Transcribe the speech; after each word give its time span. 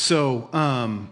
So, 0.00 0.48
um, 0.54 1.10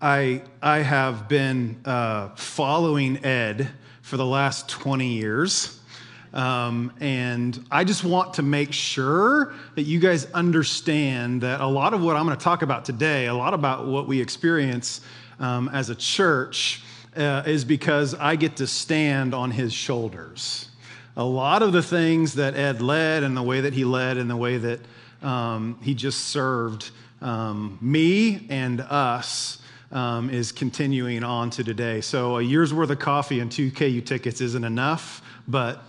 I, 0.00 0.42
I 0.62 0.78
have 0.78 1.28
been 1.28 1.80
uh, 1.84 2.28
following 2.36 3.22
Ed 3.24 3.68
for 4.02 4.16
the 4.16 4.24
last 4.24 4.68
20 4.68 5.08
years. 5.08 5.80
Um, 6.32 6.92
and 7.00 7.62
I 7.72 7.82
just 7.82 8.04
want 8.04 8.34
to 8.34 8.42
make 8.42 8.72
sure 8.72 9.52
that 9.74 9.82
you 9.82 9.98
guys 9.98 10.26
understand 10.26 11.40
that 11.40 11.60
a 11.60 11.66
lot 11.66 11.92
of 11.92 12.02
what 12.02 12.16
I'm 12.16 12.24
going 12.24 12.38
to 12.38 12.42
talk 12.42 12.62
about 12.62 12.84
today, 12.84 13.26
a 13.26 13.34
lot 13.34 13.52
about 13.52 13.88
what 13.88 14.06
we 14.06 14.20
experience 14.20 15.00
um, 15.40 15.68
as 15.70 15.90
a 15.90 15.96
church, 15.96 16.84
uh, 17.16 17.42
is 17.46 17.64
because 17.64 18.14
I 18.14 18.36
get 18.36 18.56
to 18.56 18.68
stand 18.68 19.34
on 19.34 19.50
his 19.50 19.72
shoulders. 19.72 20.68
A 21.16 21.24
lot 21.24 21.62
of 21.62 21.72
the 21.72 21.82
things 21.82 22.34
that 22.34 22.54
Ed 22.54 22.80
led 22.80 23.24
and 23.24 23.36
the 23.36 23.42
way 23.42 23.60
that 23.62 23.74
he 23.74 23.84
led 23.84 24.18
and 24.18 24.30
the 24.30 24.36
way 24.36 24.56
that 24.56 24.80
um, 25.20 25.78
he 25.82 25.94
just 25.94 26.28
served 26.28 26.92
um, 27.20 27.78
me 27.80 28.46
and 28.50 28.80
us 28.80 29.60
um, 29.92 30.30
is 30.30 30.52
continuing 30.52 31.24
on 31.24 31.50
to 31.50 31.64
today. 31.64 32.00
So 32.00 32.38
a 32.38 32.42
year's 32.42 32.72
worth 32.72 32.90
of 32.90 32.98
coffee 32.98 33.40
and 33.40 33.50
two 33.50 33.70
KU 33.70 34.00
tickets 34.00 34.40
isn't 34.40 34.64
enough, 34.64 35.22
but 35.48 35.82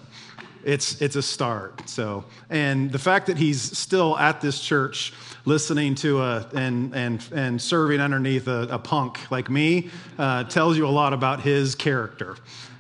it's 0.64 1.02
it's 1.02 1.16
a 1.16 1.22
start. 1.22 1.90
So, 1.90 2.26
and 2.50 2.92
the 2.92 3.00
fact 3.00 3.28
that 3.28 3.38
he's 3.38 3.62
still 3.78 4.18
at 4.18 4.42
this 4.42 4.62
church, 4.62 5.14
listening 5.46 5.96
to 5.96 6.22
a 6.22 6.48
and 6.54 6.96
and 6.96 7.28
and 7.34 7.62
serving 7.62 8.00
underneath 8.00 8.48
a, 8.48 8.68
a 8.72 8.80
punk 8.80 9.32
like 9.32 9.50
me, 9.50 9.90
uh, 10.18 10.44
tells 10.46 10.78
you 10.78 10.88
a 10.88 10.90
lot 10.90 11.14
about 11.14 11.42
his 11.42 11.76
character. 11.76 12.36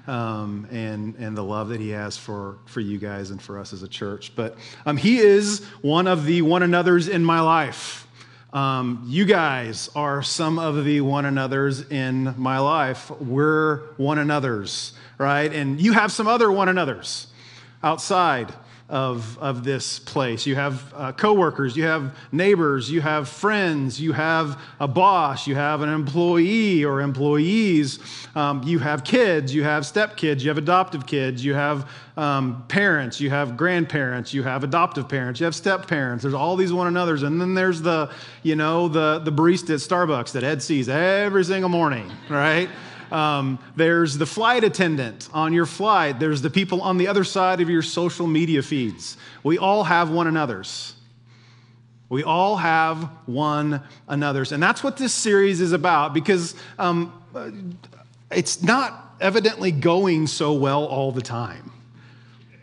Um, 0.08 0.68
and 0.72 1.16
and 1.16 1.38
the 1.38 1.44
love 1.44 1.70
that 1.70 1.80
he 1.80 1.90
has 1.90 2.18
for 2.18 2.58
for 2.66 2.80
you 2.80 2.98
guys 2.98 3.30
and 3.30 3.41
for 3.41 3.60
us 3.60 3.72
as 3.72 3.84
a 3.84 3.88
church. 3.88 4.36
But 4.36 4.58
um, 4.86 4.98
he 4.98 5.20
is 5.20 5.63
one 5.82 6.08
of 6.08 6.26
the 6.26 6.41
one 6.41 6.63
another's 6.63 7.08
in 7.08 7.24
my 7.24 7.40
life. 7.40 8.08
Um, 8.54 9.04
you 9.08 9.23
guys 9.23 9.90
are 9.96 10.22
some 10.22 10.60
of 10.60 10.84
the 10.84 11.00
one 11.02 11.26
another's 11.26 11.90
in 11.90 12.36
my 12.38 12.60
life. 12.60 13.10
We're 13.21 13.77
one 13.96 14.18
another's, 14.18 14.91
right? 15.18 15.52
And 15.54 15.80
you 15.80 15.94
have 15.94 16.12
some 16.12 16.27
other 16.27 16.52
one 16.52 16.68
another's 16.68 17.27
outside 17.82 18.54
of, 18.92 19.40
of 19.40 19.64
this 19.64 20.00
place. 20.00 20.46
You 20.46 20.56
have 20.56 20.94
uh, 20.94 21.14
coworkers, 21.14 21.78
you 21.78 21.84
have 21.84 22.14
neighbors, 22.34 22.92
you 22.92 23.00
have 23.00 23.30
friends, 23.30 24.02
you 24.02 24.12
have 24.12 24.60
a 24.82 24.88
boss, 24.88 25.48
you 25.48 25.56
have 25.56 25.82
an 25.82 25.88
employee 25.88 26.84
or 26.84 27.00
employees, 27.00 28.00
um, 28.36 28.62
you 28.64 28.80
have 28.80 29.06
kids, 29.06 29.56
you 29.56 29.64
have 29.64 29.84
stepkids, 29.84 30.42
you 30.42 30.50
have 30.50 30.58
adoptive 30.58 31.08
kids, 31.08 31.44
you 31.44 31.54
have 31.54 31.90
um, 32.18 32.66
parents, 32.68 33.22
you 33.22 33.30
have 33.30 33.56
grandparents, 33.56 34.34
you 34.34 34.44
have 34.44 34.66
adoptive 34.66 35.08
parents, 35.08 35.40
you 35.40 35.46
have 35.46 35.56
step 35.56 35.88
parents. 35.88 36.24
There's 36.24 36.34
all 36.34 36.58
these 36.58 36.74
one 36.74 36.88
another's, 36.88 37.24
and 37.24 37.40
then 37.40 37.54
there's 37.54 37.82
the 37.82 38.12
you 38.44 38.58
know 38.58 38.90
the 38.90 39.20
the 39.20 39.32
barista 39.32 39.70
at 39.70 39.80
Starbucks 39.80 40.34
that 40.34 40.44
Ed 40.44 40.62
sees 40.62 40.90
every 40.90 41.46
single 41.46 41.70
morning, 41.70 42.12
right? 42.30 42.70
Um, 43.12 43.59
there's 43.76 44.17
the 44.17 44.26
flight 44.26 44.63
attendant 44.63 45.29
on 45.34 45.54
your 45.54 45.65
flight. 45.65 46.20
There's 46.20 46.41
the 46.41 46.49
people 46.49 46.81
on 46.81 46.98
the 46.98 47.07
other 47.07 47.23
side 47.23 47.62
of 47.62 47.70
your 47.70 47.81
social 47.81 48.27
media 48.27 48.62
feeds. 48.62 49.17
We 49.43 49.57
all 49.57 49.84
have 49.84 50.09
one 50.09 50.27
another's. 50.27 50.95
We 52.09 52.23
all 52.23 52.57
have 52.57 53.04
one 53.26 53.82
another's. 54.07 54.51
And 54.51 54.62
that's 54.62 54.84
what 54.84 54.98
this 54.98 55.13
series 55.13 55.62
is 55.62 55.71
about 55.71 56.13
because 56.13 56.55
um, 56.77 57.13
it's 58.29 58.62
not 58.62 59.15
evidently 59.21 59.71
going 59.71 60.27
so 60.27 60.54
well 60.54 60.85
all 60.85 61.12
the 61.12 61.21
time, 61.21 61.71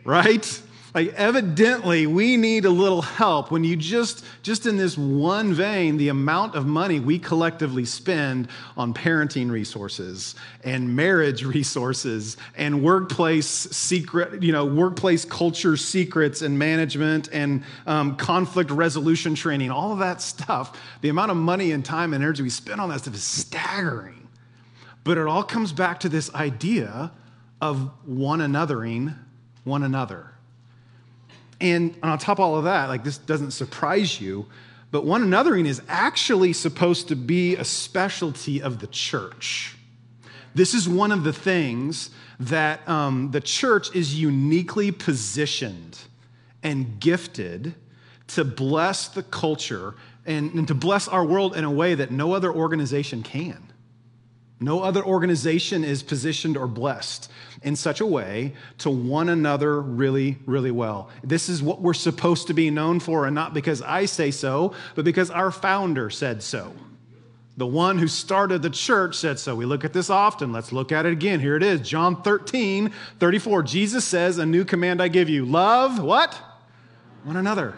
right? 0.03 0.61
Like 0.95 1.13
evidently 1.13 2.07
we 2.07 2.35
need 2.35 2.65
a 2.65 2.69
little 2.69 3.03
help 3.03 3.51
when 3.51 3.63
you 3.63 3.75
just 3.75 4.25
just 4.41 4.65
in 4.65 4.75
this 4.75 4.97
one 4.97 5.53
vein 5.53 5.97
the 5.97 6.09
amount 6.09 6.55
of 6.55 6.65
money 6.65 6.99
we 6.99 7.19
collectively 7.19 7.85
spend 7.85 8.47
on 8.75 8.95
parenting 8.95 9.51
resources 9.51 10.33
and 10.63 10.95
marriage 10.95 11.43
resources 11.55 12.37
and 12.57 12.81
workplace 12.81 13.45
secret 13.45 14.41
you 14.41 14.51
know 14.51 14.65
workplace 14.65 15.25
culture 15.25 15.77
secrets 15.77 16.41
and 16.41 16.57
management 16.57 17.29
and 17.31 17.63
um, 17.85 18.15
conflict 18.15 18.71
resolution 18.71 19.35
training 19.35 19.69
all 19.69 19.93
of 19.93 19.99
that 19.99 20.21
stuff. 20.23 20.75
The 21.01 21.09
amount 21.09 21.29
of 21.29 21.37
money 21.37 21.71
and 21.71 21.85
time 21.85 22.13
and 22.13 22.23
energy 22.23 22.41
we 22.41 22.49
spend 22.49 22.81
on 22.81 22.89
that 22.89 23.01
stuff 23.01 23.13
is 23.13 23.23
staggering. 23.23 24.27
But 25.03 25.19
it 25.19 25.27
all 25.27 25.43
comes 25.43 25.71
back 25.71 25.99
to 26.01 26.09
this 26.09 26.33
idea 26.33 27.11
of 27.61 27.91
one 28.05 28.39
anothering 28.39 29.15
one 29.63 29.83
another 29.83 30.33
and 31.61 31.97
on 32.01 32.17
top 32.17 32.39
of 32.39 32.45
all 32.45 32.57
of 32.57 32.63
that, 32.63 32.87
like 32.87 33.03
this 33.03 33.17
doesn't 33.17 33.51
surprise 33.51 34.19
you, 34.21 34.47
but 34.91 35.05
one 35.05 35.23
anothering 35.23 35.67
is 35.67 35.81
actually 35.87 36.53
supposed 36.53 37.07
to 37.09 37.15
be 37.15 37.55
a 37.55 37.63
specialty 37.63 38.61
of 38.61 38.79
the 38.79 38.87
church. 38.87 39.75
This 40.55 40.73
is 40.73 40.89
one 40.89 41.11
of 41.11 41.23
the 41.23 41.33
things 41.33 42.09
that 42.39 42.87
um, 42.87 43.31
the 43.31 43.41
church 43.41 43.93
is 43.95 44.19
uniquely 44.19 44.91
positioned 44.91 45.99
and 46.63 46.99
gifted 46.99 47.75
to 48.27 48.43
bless 48.43 49.09
the 49.09 49.23
culture 49.23 49.95
and, 50.25 50.53
and 50.53 50.67
to 50.67 50.75
bless 50.75 51.07
our 51.07 51.25
world 51.25 51.55
in 51.55 51.63
a 51.63 51.71
way 51.71 51.95
that 51.95 52.11
no 52.11 52.33
other 52.33 52.51
organization 52.51 53.23
can. 53.23 53.68
No 54.59 54.81
other 54.81 55.03
organization 55.03 55.85
is 55.85 56.03
positioned 56.03 56.57
or 56.57 56.67
blessed 56.67 57.31
in 57.61 57.75
such 57.75 58.01
a 58.01 58.05
way 58.05 58.53
to 58.79 58.89
one 58.89 59.29
another 59.29 59.81
really, 59.81 60.37
really 60.45 60.71
well. 60.71 61.09
This 61.23 61.47
is 61.47 61.63
what 61.63 61.81
we're 61.81 61.93
supposed 61.93 62.47
to 62.47 62.53
be 62.53 62.69
known 62.69 62.99
for, 62.99 63.25
and 63.25 63.33
not 63.33 63.53
because 63.53 63.81
I 63.81 64.05
say 64.05 64.31
so, 64.31 64.73
but 64.95 65.05
because 65.05 65.31
our 65.31 65.51
founder 65.51 66.09
said 66.09 66.43
so. 66.43 66.73
The 67.55 67.67
one 67.67 67.99
who 67.99 68.07
started 68.07 68.61
the 68.61 68.69
church 68.69 69.15
said 69.15 69.39
so. 69.39 69.55
We 69.55 69.65
look 69.65 69.83
at 69.83 69.91
this 69.91 70.09
often. 70.09 70.53
Let's 70.53 70.71
look 70.71 70.91
at 70.91 71.05
it 71.05 71.11
again. 71.11 71.41
Here 71.41 71.57
it 71.57 71.63
is 71.63 71.81
John 71.81 72.21
13, 72.21 72.91
34. 73.19 73.63
Jesus 73.63 74.05
says, 74.05 74.37
A 74.37 74.45
new 74.45 74.63
command 74.63 75.01
I 75.01 75.09
give 75.09 75.29
you 75.29 75.45
love 75.45 76.01
what? 76.01 76.41
One 77.23 77.35
another. 77.35 77.75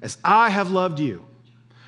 As 0.00 0.16
I 0.24 0.48
have 0.48 0.70
loved 0.70 0.98
you, 0.98 1.26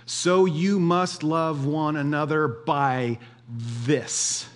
so 0.06 0.44
you 0.44 0.78
must 0.78 1.22
love 1.22 1.64
one 1.64 1.96
another 1.96 2.46
by 2.46 3.18
this 3.48 4.48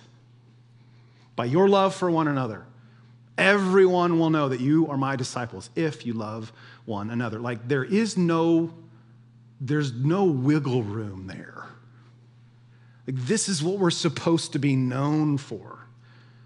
by 1.35 1.45
your 1.45 1.69
love 1.69 1.95
for 1.95 2.09
one 2.09 2.27
another. 2.27 2.65
Everyone 3.37 4.19
will 4.19 4.29
know 4.29 4.49
that 4.49 4.59
you 4.59 4.87
are 4.89 4.97
my 4.97 5.15
disciples 5.15 5.69
if 5.75 6.05
you 6.05 6.13
love 6.13 6.51
one 6.85 7.09
another. 7.09 7.39
Like 7.39 7.67
there 7.67 7.83
is 7.83 8.17
no 8.17 8.73
there's 9.61 9.93
no 9.93 10.25
wiggle 10.25 10.83
room 10.83 11.27
there. 11.27 11.65
Like 13.07 13.15
this 13.25 13.49
is 13.49 13.63
what 13.63 13.77
we're 13.77 13.89
supposed 13.89 14.53
to 14.53 14.59
be 14.59 14.75
known 14.75 15.37
for. 15.37 15.79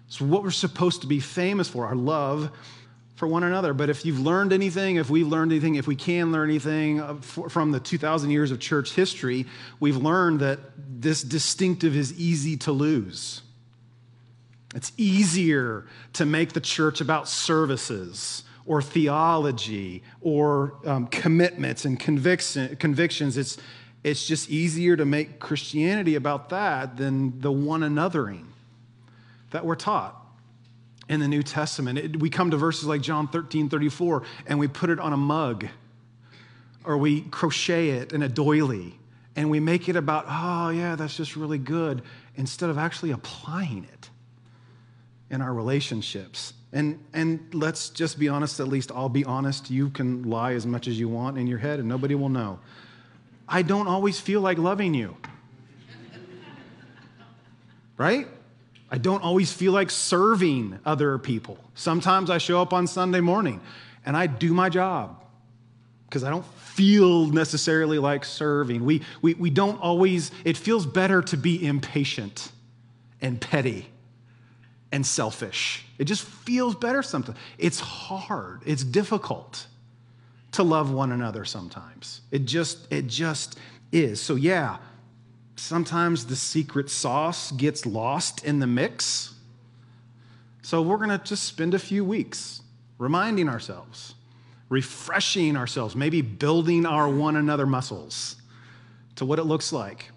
It's 0.06 0.20
what 0.20 0.42
we're 0.42 0.50
supposed 0.50 1.00
to 1.00 1.06
be 1.06 1.20
famous 1.20 1.68
for, 1.68 1.86
our 1.86 1.96
love 1.96 2.50
for 3.14 3.28
one 3.28 3.44
another. 3.44 3.72
But 3.72 3.90
if 3.90 4.04
you've 4.04 4.20
learned 4.20 4.52
anything, 4.52 4.96
if 4.96 5.08
we've 5.08 5.26
learned 5.26 5.52
anything, 5.52 5.76
if 5.76 5.86
we 5.86 5.96
can 5.96 6.32
learn 6.32 6.50
anything 6.50 7.20
from 7.20 7.70
the 7.70 7.80
2,000 7.80 8.30
years 8.30 8.50
of 8.50 8.58
church 8.58 8.92
history, 8.92 9.46
we've 9.80 9.96
learned 9.96 10.40
that 10.40 10.58
this 10.76 11.22
distinctive 11.22 11.96
is 11.96 12.12
easy 12.18 12.56
to 12.58 12.72
lose. 12.72 13.42
It's 14.74 14.92
easier 14.96 15.86
to 16.14 16.26
make 16.26 16.52
the 16.52 16.60
church 16.60 17.00
about 17.00 17.28
services 17.28 18.42
or 18.66 18.82
theology 18.82 20.02
or 20.20 20.74
um, 20.84 21.06
commitments 21.06 21.84
and 21.84 22.00
conviction, 22.00 22.74
convictions. 22.76 23.36
It's, 23.36 23.58
it's 24.02 24.26
just 24.26 24.50
easier 24.50 24.96
to 24.96 25.04
make 25.04 25.38
Christianity 25.38 26.16
about 26.16 26.48
that 26.48 26.96
than 26.96 27.40
the 27.40 27.52
one 27.52 27.82
anothering 27.82 28.46
that 29.50 29.64
we're 29.64 29.76
taught 29.76 30.23
in 31.08 31.20
the 31.20 31.28
New 31.28 31.42
Testament. 31.42 31.98
It, 31.98 32.20
we 32.20 32.30
come 32.30 32.50
to 32.50 32.56
verses 32.56 32.86
like 32.86 33.00
John 33.02 33.28
13, 33.28 33.68
34, 33.68 34.22
and 34.46 34.58
we 34.58 34.68
put 34.68 34.90
it 34.90 34.98
on 34.98 35.12
a 35.12 35.16
mug, 35.16 35.66
or 36.84 36.96
we 36.96 37.22
crochet 37.22 37.90
it 37.90 38.12
in 38.12 38.22
a 38.22 38.28
doily, 38.28 38.98
and 39.36 39.50
we 39.50 39.60
make 39.60 39.88
it 39.88 39.96
about, 39.96 40.26
oh, 40.28 40.70
yeah, 40.70 40.96
that's 40.96 41.16
just 41.16 41.36
really 41.36 41.58
good, 41.58 42.02
instead 42.36 42.70
of 42.70 42.78
actually 42.78 43.10
applying 43.10 43.84
it 43.84 44.10
in 45.30 45.40
our 45.40 45.52
relationships. 45.52 46.54
And, 46.72 47.04
and 47.12 47.54
let's 47.54 47.88
just 47.90 48.18
be 48.18 48.28
honest, 48.28 48.58
at 48.60 48.68
least 48.68 48.90
I'll 48.92 49.08
be 49.08 49.24
honest. 49.24 49.70
You 49.70 49.90
can 49.90 50.24
lie 50.24 50.54
as 50.54 50.66
much 50.66 50.88
as 50.88 50.98
you 50.98 51.08
want 51.08 51.38
in 51.38 51.46
your 51.46 51.58
head, 51.58 51.78
and 51.78 51.88
nobody 51.88 52.14
will 52.14 52.28
know. 52.28 52.58
I 53.48 53.62
don't 53.62 53.86
always 53.86 54.18
feel 54.18 54.40
like 54.40 54.58
loving 54.58 54.94
you. 54.94 55.16
Right? 57.96 58.26
I 58.94 58.98
don't 58.98 59.24
always 59.24 59.52
feel 59.52 59.72
like 59.72 59.90
serving 59.90 60.78
other 60.86 61.18
people. 61.18 61.58
Sometimes 61.74 62.30
I 62.30 62.38
show 62.38 62.62
up 62.62 62.72
on 62.72 62.86
Sunday 62.86 63.18
morning 63.18 63.60
and 64.06 64.16
I 64.16 64.28
do 64.28 64.54
my 64.54 64.68
job 64.68 65.20
because 66.06 66.22
I 66.22 66.30
don't 66.30 66.46
feel 66.46 67.26
necessarily 67.26 67.98
like 67.98 68.24
serving. 68.24 68.84
We, 68.84 69.02
we, 69.20 69.34
we 69.34 69.50
don't 69.50 69.80
always, 69.80 70.30
it 70.44 70.56
feels 70.56 70.86
better 70.86 71.22
to 71.22 71.36
be 71.36 71.66
impatient 71.66 72.52
and 73.20 73.40
petty 73.40 73.88
and 74.92 75.04
selfish. 75.04 75.84
It 75.98 76.04
just 76.04 76.22
feels 76.22 76.76
better 76.76 77.02
sometimes. 77.02 77.36
It's 77.58 77.80
hard, 77.80 78.60
it's 78.64 78.84
difficult 78.84 79.66
to 80.52 80.62
love 80.62 80.92
one 80.92 81.10
another 81.10 81.44
sometimes. 81.44 82.20
It 82.30 82.44
just, 82.44 82.86
it 82.92 83.08
just 83.08 83.58
is. 83.90 84.20
So, 84.20 84.36
yeah, 84.36 84.76
sometimes 85.56 86.26
the 86.26 86.36
secret 86.36 86.90
sauce 86.90 87.52
gets 87.52 87.86
lost 87.86 88.44
in 88.44 88.58
the 88.58 88.66
mix. 88.66 89.34
So 90.62 90.82
we're 90.82 90.96
going 90.96 91.10
to 91.10 91.18
just 91.18 91.44
spend 91.44 91.74
a 91.74 91.78
few 91.78 92.04
weeks 92.04 92.62
reminding 92.98 93.48
ourselves, 93.48 94.14
refreshing 94.68 95.56
ourselves, 95.56 95.94
maybe 95.94 96.22
building 96.22 96.86
our 96.86 97.08
one 97.08 97.36
another 97.36 97.66
muscles 97.66 98.36
to 99.16 99.24
what 99.24 99.38
it 99.38 99.44
looks 99.44 99.72
like 99.72 100.10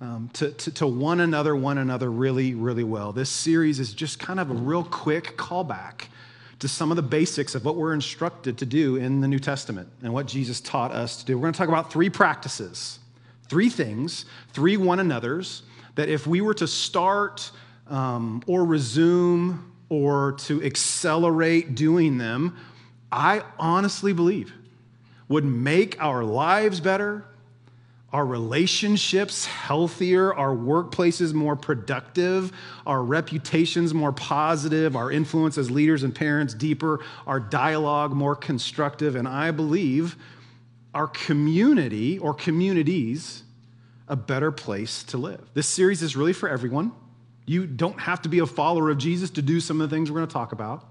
um, 0.00 0.30
to, 0.34 0.50
to, 0.52 0.70
to 0.72 0.86
one 0.86 1.20
another, 1.20 1.54
one 1.54 1.78
another 1.78 2.10
really, 2.10 2.54
really 2.54 2.84
well. 2.84 3.12
This 3.12 3.28
series 3.28 3.80
is 3.80 3.92
just 3.92 4.18
kind 4.18 4.40
of 4.40 4.50
a 4.50 4.54
real 4.54 4.84
quick 4.84 5.36
callback 5.36 6.06
to 6.60 6.68
some 6.68 6.90
of 6.90 6.96
the 6.96 7.02
basics 7.02 7.54
of 7.54 7.64
what 7.64 7.76
we're 7.76 7.94
instructed 7.94 8.58
to 8.58 8.66
do 8.66 8.96
in 8.96 9.20
the 9.20 9.28
New 9.28 9.38
Testament 9.38 9.88
and 10.02 10.12
what 10.12 10.26
Jesus 10.26 10.60
taught 10.60 10.92
us 10.92 11.16
to 11.18 11.26
do. 11.26 11.36
We're 11.36 11.42
going 11.42 11.52
to 11.54 11.58
talk 11.58 11.68
about 11.68 11.92
three 11.92 12.10
practices, 12.10 12.98
three 13.50 13.68
things, 13.68 14.24
three 14.52 14.76
one 14.76 15.00
another's 15.00 15.64
that 15.96 16.08
if 16.08 16.26
we 16.26 16.40
were 16.40 16.54
to 16.54 16.68
start 16.68 17.50
um, 17.88 18.42
or 18.46 18.64
resume 18.64 19.72
or 19.88 20.32
to 20.38 20.62
accelerate 20.62 21.74
doing 21.74 22.16
them, 22.16 22.56
I 23.10 23.42
honestly 23.58 24.12
believe 24.12 24.54
would 25.28 25.44
make 25.44 26.00
our 26.02 26.24
lives 26.24 26.80
better, 26.80 27.24
our 28.12 28.24
relationships 28.24 29.46
healthier, 29.46 30.34
our 30.34 30.54
workplaces 30.54 31.32
more 31.32 31.54
productive, 31.54 32.52
our 32.86 33.02
reputations 33.02 33.92
more 33.94 34.12
positive, 34.12 34.96
our 34.96 35.12
influence 35.12 35.58
as 35.58 35.70
leaders 35.70 36.02
and 36.02 36.14
parents 36.14 36.54
deeper, 36.54 37.00
our 37.26 37.38
dialogue 37.38 38.12
more 38.12 38.34
constructive, 38.34 39.14
and 39.16 39.28
I 39.28 39.50
believe 39.50 40.16
our 40.94 41.06
community 41.06 42.18
or 42.18 42.34
communities 42.34 43.42
a 44.08 44.16
better 44.16 44.50
place 44.50 45.04
to 45.04 45.18
live. 45.18 45.40
This 45.54 45.68
series 45.68 46.02
is 46.02 46.16
really 46.16 46.32
for 46.32 46.48
everyone. 46.48 46.92
You 47.46 47.66
don't 47.66 48.00
have 48.00 48.22
to 48.22 48.28
be 48.28 48.40
a 48.40 48.46
follower 48.46 48.90
of 48.90 48.98
Jesus 48.98 49.30
to 49.30 49.42
do 49.42 49.60
some 49.60 49.80
of 49.80 49.88
the 49.88 49.96
things 49.96 50.10
we're 50.10 50.18
going 50.18 50.28
to 50.28 50.32
talk 50.32 50.52
about. 50.52 50.84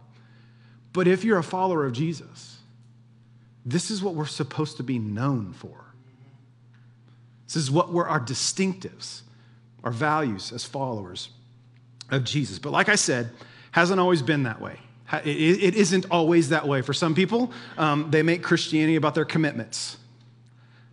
But 0.94 1.08
if 1.08 1.24
you're 1.24 1.38
a 1.38 1.44
follower 1.44 1.86
of 1.86 1.92
Jesus, 1.92 2.58
this 3.66 3.92
is 3.92 4.02
what 4.02 4.16
we're 4.16 4.26
supposed 4.26 4.78
to 4.78 4.84
be 4.84 5.00
known 5.00 5.54
for. 5.54 5.86
This 7.46 7.58
is 7.58 7.70
what 7.70 7.92
were 7.92 8.08
our 8.08 8.20
distinctives, 8.20 9.22
our 9.84 9.92
values 9.92 10.52
as 10.52 10.66
followers 10.66 11.30
of 12.10 12.24
Jesus. 12.24 12.58
But 12.58 12.72
like 12.72 12.90
I 12.90 12.96
said, 12.96 13.30
hasn't 13.72 14.00
always 14.00 14.22
been 14.22 14.44
that 14.44 14.62
way. 14.62 14.80
It 15.12 15.76
isn't 15.76 16.06
always 16.12 16.50
that 16.50 16.68
way. 16.68 16.82
For 16.82 16.94
some 16.94 17.16
people, 17.16 17.52
um, 17.78 18.12
they 18.12 18.22
make 18.22 18.44
Christianity 18.44 18.96
about 18.96 19.16
their 19.16 19.26
commitments. 19.26 19.98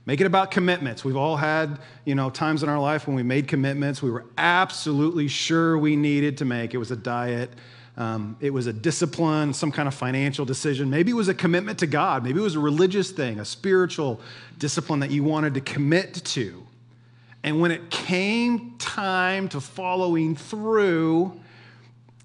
Make 0.07 0.21
it 0.21 0.27
about 0.27 0.53
commitments. 0.53 1.05
We've 1.05 1.17
all 1.17 1.37
had, 1.37 1.81
you 2.05 2.15
know, 2.15 2.31
times 2.31 2.63
in 2.63 2.69
our 2.69 2.79
life 2.79 3.09
when 3.09 3.17
we 3.17 3.25
made 3.25 3.49
commitments 3.49 4.01
we 4.01 4.11
were 4.11 4.25
absolutely 4.39 5.27
sure 5.27 5.77
we 5.77 5.97
needed 5.97 6.39
to 6.39 6.45
make. 6.45 6.75
It 6.75 6.79
was 6.79 6.93
a 6.93 6.97
diet, 6.97 7.51
um, 7.97 8.37
it 8.41 8.51
was 8.51 8.69
a 8.69 8.73
discipline, 8.73 9.53
some 9.53 9.73
kind 9.73 9.89
of 9.89 9.95
financial 9.95 10.45
decision. 10.45 10.89
Maybe 10.91 11.11
it 11.11 11.15
was 11.15 11.29
a 11.29 11.35
commitment 11.35 11.81
to 11.81 11.87
God. 11.89 12.23
Maybe 12.23 12.39
it 12.39 12.43
was 12.43 12.55
a 12.55 12.61
religious 12.61 13.11
thing, 13.11 13.41
a 13.41 13.45
spiritual 13.45 14.21
discipline 14.59 15.01
that 15.01 15.11
you 15.11 15.25
wanted 15.25 15.55
to 15.55 15.61
commit 15.61 16.15
to. 16.15 16.65
And 17.43 17.61
when 17.61 17.71
it 17.71 17.91
came 17.91 18.77
time 18.79 19.49
to 19.51 19.61
following 19.61 20.37
through, 20.37 21.41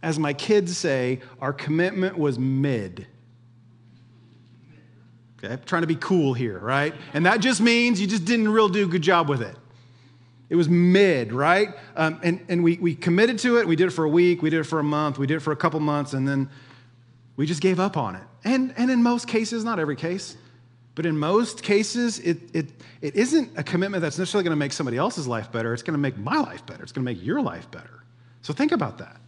as 0.03 0.17
my 0.17 0.33
kids 0.33 0.77
say, 0.77 1.21
our 1.39 1.53
commitment 1.53 2.17
was 2.17 2.39
mid. 2.39 3.07
Okay, 5.37 5.53
I'm 5.53 5.61
trying 5.65 5.81
to 5.81 5.87
be 5.87 5.95
cool 5.95 6.33
here, 6.33 6.59
right? 6.59 6.93
And 7.13 7.25
that 7.25 7.39
just 7.39 7.61
means 7.61 7.99
you 7.99 8.07
just 8.07 8.25
didn't 8.25 8.49
real 8.49 8.69
do 8.69 8.85
a 8.85 8.87
good 8.87 9.01
job 9.01 9.29
with 9.29 9.41
it. 9.41 9.55
It 10.49 10.55
was 10.55 10.67
mid, 10.67 11.31
right? 11.31 11.69
Um, 11.95 12.19
and 12.23 12.45
and 12.49 12.63
we, 12.63 12.77
we 12.77 12.93
committed 12.93 13.39
to 13.39 13.57
it. 13.57 13.67
We 13.67 13.75
did 13.75 13.87
it 13.87 13.91
for 13.91 14.03
a 14.03 14.09
week. 14.09 14.41
We 14.41 14.49
did 14.49 14.59
it 14.59 14.65
for 14.65 14.79
a 14.79 14.83
month. 14.83 15.17
We 15.17 15.25
did 15.25 15.35
it 15.35 15.39
for 15.39 15.53
a 15.53 15.55
couple 15.55 15.79
months. 15.79 16.13
And 16.13 16.27
then 16.27 16.49
we 17.37 17.45
just 17.45 17.61
gave 17.61 17.79
up 17.79 17.95
on 17.95 18.15
it. 18.15 18.23
And, 18.43 18.73
and 18.75 18.91
in 18.91 19.01
most 19.01 19.27
cases, 19.27 19.63
not 19.63 19.79
every 19.79 19.95
case, 19.95 20.35
but 20.95 21.05
in 21.05 21.17
most 21.17 21.63
cases, 21.63 22.19
it, 22.19 22.37
it, 22.53 22.65
it 23.01 23.15
isn't 23.15 23.57
a 23.57 23.63
commitment 23.63 24.01
that's 24.01 24.17
necessarily 24.17 24.43
going 24.43 24.51
to 24.51 24.59
make 24.59 24.73
somebody 24.73 24.97
else's 24.97 25.25
life 25.27 25.51
better. 25.51 25.73
It's 25.73 25.83
going 25.83 25.93
to 25.93 25.99
make 25.99 26.17
my 26.17 26.37
life 26.37 26.65
better. 26.65 26.83
It's 26.83 26.91
going 26.91 27.05
to 27.05 27.13
make 27.13 27.23
your 27.23 27.41
life 27.41 27.71
better. 27.71 28.03
So 28.41 28.53
think 28.53 28.73
about 28.73 28.97
that. 28.97 29.20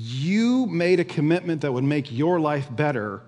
You 0.00 0.66
made 0.66 1.00
a 1.00 1.04
commitment 1.04 1.62
that 1.62 1.72
would 1.72 1.82
make 1.82 2.12
your 2.12 2.38
life 2.38 2.68
better 2.70 3.20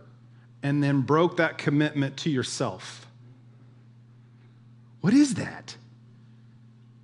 and 0.62 0.80
then 0.80 1.00
broke 1.00 1.38
that 1.38 1.58
commitment 1.58 2.18
to 2.18 2.30
yourself. 2.30 3.08
What 5.00 5.12
is 5.12 5.34
that? 5.34 5.76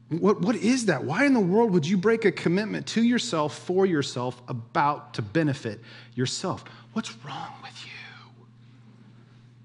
What, 0.08 0.40
what 0.40 0.54
is 0.54 0.86
that? 0.86 1.02
Why 1.02 1.24
in 1.24 1.34
the 1.34 1.40
world 1.40 1.72
would 1.72 1.84
you 1.84 1.96
break 1.96 2.24
a 2.24 2.30
commitment 2.30 2.86
to 2.88 3.02
yourself 3.02 3.58
for 3.58 3.86
yourself 3.86 4.40
about 4.46 5.14
to 5.14 5.22
benefit 5.22 5.80
yourself? 6.14 6.62
What's 6.92 7.12
wrong 7.24 7.50
with 7.60 7.84
you? 7.84 7.90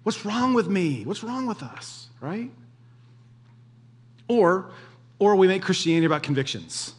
What's 0.02 0.26
wrong 0.26 0.56
with 0.56 0.68
me? 0.68 1.04
What's 1.06 1.24
wrong 1.24 1.46
with 1.46 1.62
us, 1.62 2.08
right? 2.20 2.50
Or, 4.28 4.72
or 5.20 5.36
we 5.36 5.48
make 5.48 5.62
Christianity 5.62 6.08
about 6.08 6.24
convictions, 6.24 6.96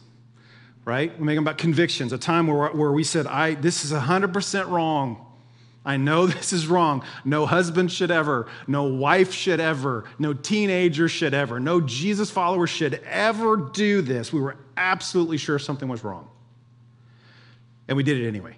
right? 0.85 1.17
We 1.17 1.25
make 1.25 1.35
them 1.35 1.43
about 1.43 1.57
convictions, 1.57 2.11
a 2.13 2.17
time 2.17 2.47
where, 2.47 2.69
where 2.69 2.91
we 2.91 3.03
said, 3.03 3.27
I, 3.27 3.55
this 3.55 3.85
is 3.85 3.91
100% 3.91 4.69
wrong. 4.69 5.25
I 5.85 5.97
know 5.97 6.27
this 6.27 6.53
is 6.53 6.67
wrong. 6.67 7.03
No 7.23 7.45
husband 7.45 7.91
should 7.91 8.11
ever, 8.11 8.47
no 8.67 8.83
wife 8.83 9.33
should 9.33 9.59
ever, 9.59 10.05
no 10.19 10.33
teenager 10.33 11.07
should 11.07 11.33
ever, 11.33 11.59
no 11.59 11.81
Jesus 11.81 12.29
follower 12.29 12.67
should 12.67 13.01
ever 13.09 13.57
do 13.73 14.01
this. 14.01 14.33
We 14.33 14.41
were 14.41 14.57
absolutely 14.77 15.37
sure 15.37 15.59
something 15.59 15.87
was 15.87 16.03
wrong. 16.03 16.27
And 17.87 17.97
we 17.97 18.03
did 18.03 18.19
it 18.19 18.27
anyway. 18.27 18.55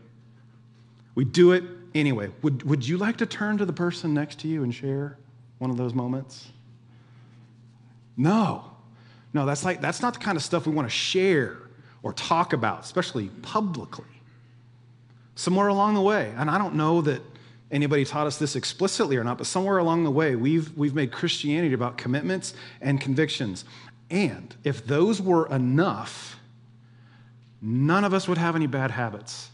We 1.16 1.26
do 1.26 1.54
it 1.54 1.64
anyway. 1.94 2.30
Would, 2.42 2.64
would 2.64 2.88
you 2.88 2.98
like 2.98 3.18
to 3.18 3.26
turn 3.26 3.58
to 3.58 3.66
the 3.66 3.74
person 3.74 4.14
next 4.14 4.40
to 4.40 4.48
you 4.48 4.64
and 4.64 4.74
share 4.74 5.18
one 5.58 5.72
of 5.72 5.78
those 5.78 5.94
moments? 5.94 6.48
No. 8.18 8.72
No, 9.34 9.46
that's 9.46 9.66
like 9.66 9.82
that's 9.82 10.02
not 10.02 10.14
the 10.14 10.20
kind 10.20 10.38
of 10.38 10.44
stuff 10.44 10.66
we 10.66 10.74
want 10.74 10.88
to 10.88 10.94
share 10.94 11.58
or 12.06 12.14
talk 12.14 12.54
about, 12.54 12.84
especially 12.84 13.30
publicly 13.42 14.06
somewhere 15.34 15.70
along 15.70 15.96
the 15.96 16.02
way, 16.02 16.32
and 16.38 16.52
I 16.52 16.60
don't 16.60 16.76
know 16.76 17.02
that 17.02 17.20
anybody 17.72 18.06
taught 18.06 18.28
us 18.28 18.38
this 18.38 18.56
explicitly 18.56 19.18
or 19.18 19.24
not, 19.24 19.40
but 19.40 19.48
somewhere 19.48 19.80
along 19.80 20.04
the 20.04 20.12
way, 20.12 20.36
we've, 20.36 20.72
we've 20.78 20.94
made 20.94 21.12
Christianity 21.12 21.74
about 21.74 21.98
commitments 21.98 22.54
and 22.80 23.02
convictions. 23.02 23.66
And 24.12 24.56
if 24.64 24.86
those 24.86 25.20
were 25.20 25.48
enough, 25.48 26.40
none 27.60 28.04
of 28.04 28.14
us 28.14 28.28
would 28.28 28.38
have 28.38 28.56
any 28.56 28.68
bad 28.68 28.92
habits. 28.92 29.50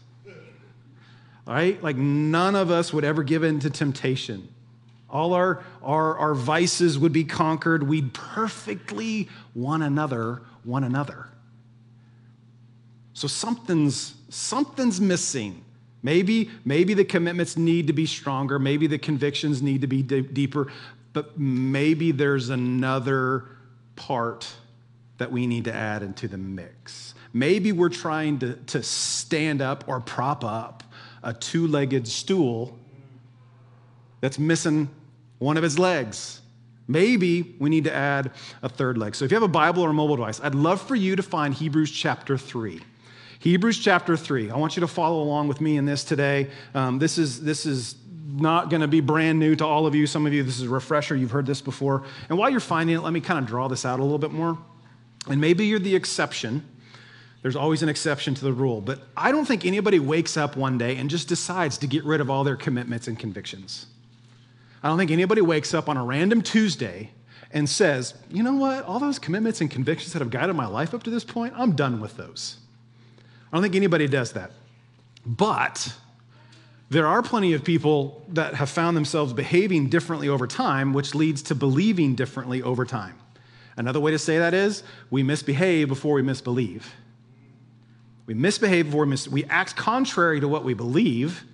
All 1.46 1.54
right? 1.54 1.82
Like 1.82 1.96
none 1.96 2.54
of 2.54 2.70
us 2.70 2.92
would 2.92 3.02
ever 3.02 3.22
give 3.22 3.44
in 3.44 3.60
to 3.60 3.70
temptation. 3.70 4.46
All 5.08 5.32
our, 5.32 5.64
our, 5.82 6.18
our 6.18 6.34
vices 6.34 6.98
would 6.98 7.14
be 7.14 7.24
conquered. 7.24 7.82
We'd 7.82 8.12
perfectly 8.12 9.30
one 9.54 9.80
another, 9.80 10.42
one 10.64 10.84
another. 10.84 11.31
So 13.14 13.28
something's, 13.28 14.14
something's 14.28 15.00
missing 15.00 15.64
Maybe, 16.02 16.50
maybe 16.64 16.94
the 16.94 17.04
commitments 17.04 17.56
need 17.56 17.86
to 17.86 17.92
be 17.92 18.06
stronger, 18.06 18.58
maybe 18.58 18.86
the 18.86 18.98
convictions 18.98 19.62
need 19.62 19.82
to 19.82 19.86
be 19.86 20.02
d- 20.02 20.22
deeper, 20.22 20.72
but 21.12 21.38
maybe 21.38 22.10
there's 22.10 22.48
another 22.48 23.44
part 23.94 24.52
that 25.18 25.30
we 25.30 25.46
need 25.46 25.64
to 25.64 25.72
add 25.72 26.02
into 26.02 26.26
the 26.26 26.38
mix. 26.38 27.14
Maybe 27.32 27.70
we're 27.70 27.88
trying 27.88 28.40
to, 28.40 28.54
to 28.54 28.82
stand 28.82 29.62
up 29.62 29.84
or 29.86 30.00
prop 30.00 30.44
up 30.44 30.82
a 31.22 31.32
two 31.32 31.68
legged 31.68 32.08
stool 32.08 32.76
that's 34.20 34.38
missing 34.38 34.88
one 35.38 35.56
of 35.56 35.62
its 35.62 35.78
legs. 35.78 36.40
Maybe 36.88 37.54
we 37.60 37.70
need 37.70 37.84
to 37.84 37.94
add 37.94 38.32
a 38.60 38.68
third 38.68 38.98
leg. 38.98 39.14
So 39.14 39.24
if 39.24 39.30
you 39.30 39.36
have 39.36 39.42
a 39.44 39.48
Bible 39.48 39.84
or 39.84 39.90
a 39.90 39.94
mobile 39.94 40.16
device, 40.16 40.40
I'd 40.42 40.56
love 40.56 40.82
for 40.82 40.96
you 40.96 41.14
to 41.14 41.22
find 41.22 41.54
Hebrews 41.54 41.92
chapter 41.92 42.36
3. 42.36 42.80
Hebrews 43.42 43.80
chapter 43.80 44.16
3. 44.16 44.52
I 44.52 44.56
want 44.56 44.76
you 44.76 44.80
to 44.82 44.86
follow 44.86 45.20
along 45.20 45.48
with 45.48 45.60
me 45.60 45.76
in 45.76 45.84
this 45.84 46.04
today. 46.04 46.48
Um, 46.76 47.00
this, 47.00 47.18
is, 47.18 47.42
this 47.42 47.66
is 47.66 47.96
not 48.28 48.70
going 48.70 48.82
to 48.82 48.86
be 48.86 49.00
brand 49.00 49.40
new 49.40 49.56
to 49.56 49.66
all 49.66 49.84
of 49.84 49.96
you. 49.96 50.06
Some 50.06 50.28
of 50.28 50.32
you, 50.32 50.44
this 50.44 50.58
is 50.58 50.62
a 50.62 50.68
refresher. 50.68 51.16
You've 51.16 51.32
heard 51.32 51.46
this 51.46 51.60
before. 51.60 52.04
And 52.28 52.38
while 52.38 52.50
you're 52.50 52.60
finding 52.60 52.94
it, 52.94 53.00
let 53.00 53.12
me 53.12 53.20
kind 53.20 53.40
of 53.40 53.46
draw 53.46 53.66
this 53.66 53.84
out 53.84 53.98
a 53.98 54.02
little 54.04 54.20
bit 54.20 54.30
more. 54.30 54.56
And 55.28 55.40
maybe 55.40 55.66
you're 55.66 55.80
the 55.80 55.96
exception. 55.96 56.64
There's 57.42 57.56
always 57.56 57.82
an 57.82 57.88
exception 57.88 58.36
to 58.36 58.44
the 58.44 58.52
rule. 58.52 58.80
But 58.80 59.00
I 59.16 59.32
don't 59.32 59.44
think 59.44 59.66
anybody 59.66 59.98
wakes 59.98 60.36
up 60.36 60.56
one 60.56 60.78
day 60.78 60.96
and 60.96 61.10
just 61.10 61.26
decides 61.26 61.78
to 61.78 61.88
get 61.88 62.04
rid 62.04 62.20
of 62.20 62.30
all 62.30 62.44
their 62.44 62.54
commitments 62.54 63.08
and 63.08 63.18
convictions. 63.18 63.86
I 64.84 64.88
don't 64.88 64.98
think 64.98 65.10
anybody 65.10 65.40
wakes 65.40 65.74
up 65.74 65.88
on 65.88 65.96
a 65.96 66.04
random 66.04 66.42
Tuesday 66.42 67.10
and 67.50 67.68
says, 67.68 68.14
you 68.30 68.44
know 68.44 68.54
what, 68.54 68.84
all 68.84 69.00
those 69.00 69.18
commitments 69.18 69.60
and 69.60 69.68
convictions 69.68 70.12
that 70.12 70.20
have 70.20 70.30
guided 70.30 70.54
my 70.54 70.66
life 70.66 70.94
up 70.94 71.02
to 71.02 71.10
this 71.10 71.24
point, 71.24 71.54
I'm 71.56 71.72
done 71.72 72.00
with 72.00 72.16
those. 72.16 72.58
I 73.52 73.56
don't 73.56 73.62
think 73.62 73.76
anybody 73.76 74.08
does 74.08 74.32
that. 74.32 74.50
But 75.26 75.92
there 76.90 77.06
are 77.06 77.22
plenty 77.22 77.52
of 77.52 77.64
people 77.64 78.24
that 78.30 78.54
have 78.54 78.70
found 78.70 78.96
themselves 78.96 79.32
behaving 79.32 79.88
differently 79.88 80.28
over 80.28 80.46
time, 80.46 80.92
which 80.92 81.14
leads 81.14 81.42
to 81.44 81.54
believing 81.54 82.14
differently 82.14 82.62
over 82.62 82.84
time. 82.84 83.18
Another 83.76 84.00
way 84.00 84.10
to 84.10 84.18
say 84.18 84.38
that 84.38 84.54
is 84.54 84.82
we 85.10 85.22
misbehave 85.22 85.88
before 85.88 86.14
we 86.14 86.22
misbelieve. 86.22 86.94
We 88.26 88.34
misbehave 88.34 88.86
before 88.86 89.04
we 89.04 89.10
mis- 89.10 89.28
we 89.28 89.44
act 89.44 89.76
contrary 89.76 90.40
to 90.40 90.48
what 90.48 90.64
we 90.64 90.74
believe, 90.74 91.44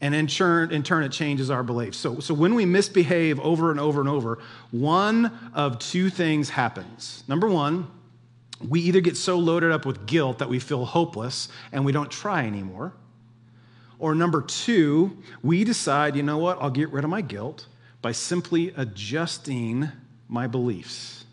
and 0.00 0.14
in 0.14 0.26
turn, 0.26 0.70
in 0.70 0.82
turn, 0.82 1.02
it 1.02 1.12
changes 1.12 1.50
our 1.50 1.62
beliefs. 1.62 1.98
So, 1.98 2.20
so 2.20 2.32
when 2.32 2.54
we 2.54 2.64
misbehave 2.64 3.40
over 3.40 3.70
and 3.70 3.80
over 3.80 4.00
and 4.00 4.08
over, 4.08 4.38
one 4.70 5.50
of 5.54 5.78
two 5.78 6.08
things 6.08 6.50
happens. 6.50 7.24
Number 7.28 7.48
one, 7.48 7.88
we 8.66 8.80
either 8.80 9.00
get 9.00 9.16
so 9.16 9.38
loaded 9.38 9.70
up 9.70 9.86
with 9.86 10.06
guilt 10.06 10.38
that 10.38 10.48
we 10.48 10.58
feel 10.58 10.84
hopeless 10.84 11.48
and 11.72 11.84
we 11.84 11.92
don't 11.92 12.10
try 12.10 12.44
anymore. 12.44 12.92
Or 13.98 14.14
number 14.14 14.42
two, 14.42 15.18
we 15.42 15.64
decide, 15.64 16.16
you 16.16 16.22
know 16.22 16.38
what, 16.38 16.58
I'll 16.60 16.70
get 16.70 16.90
rid 16.90 17.04
of 17.04 17.10
my 17.10 17.20
guilt 17.20 17.66
by 18.00 18.12
simply 18.12 18.72
adjusting 18.76 19.88
my 20.28 20.46
beliefs. 20.46 21.24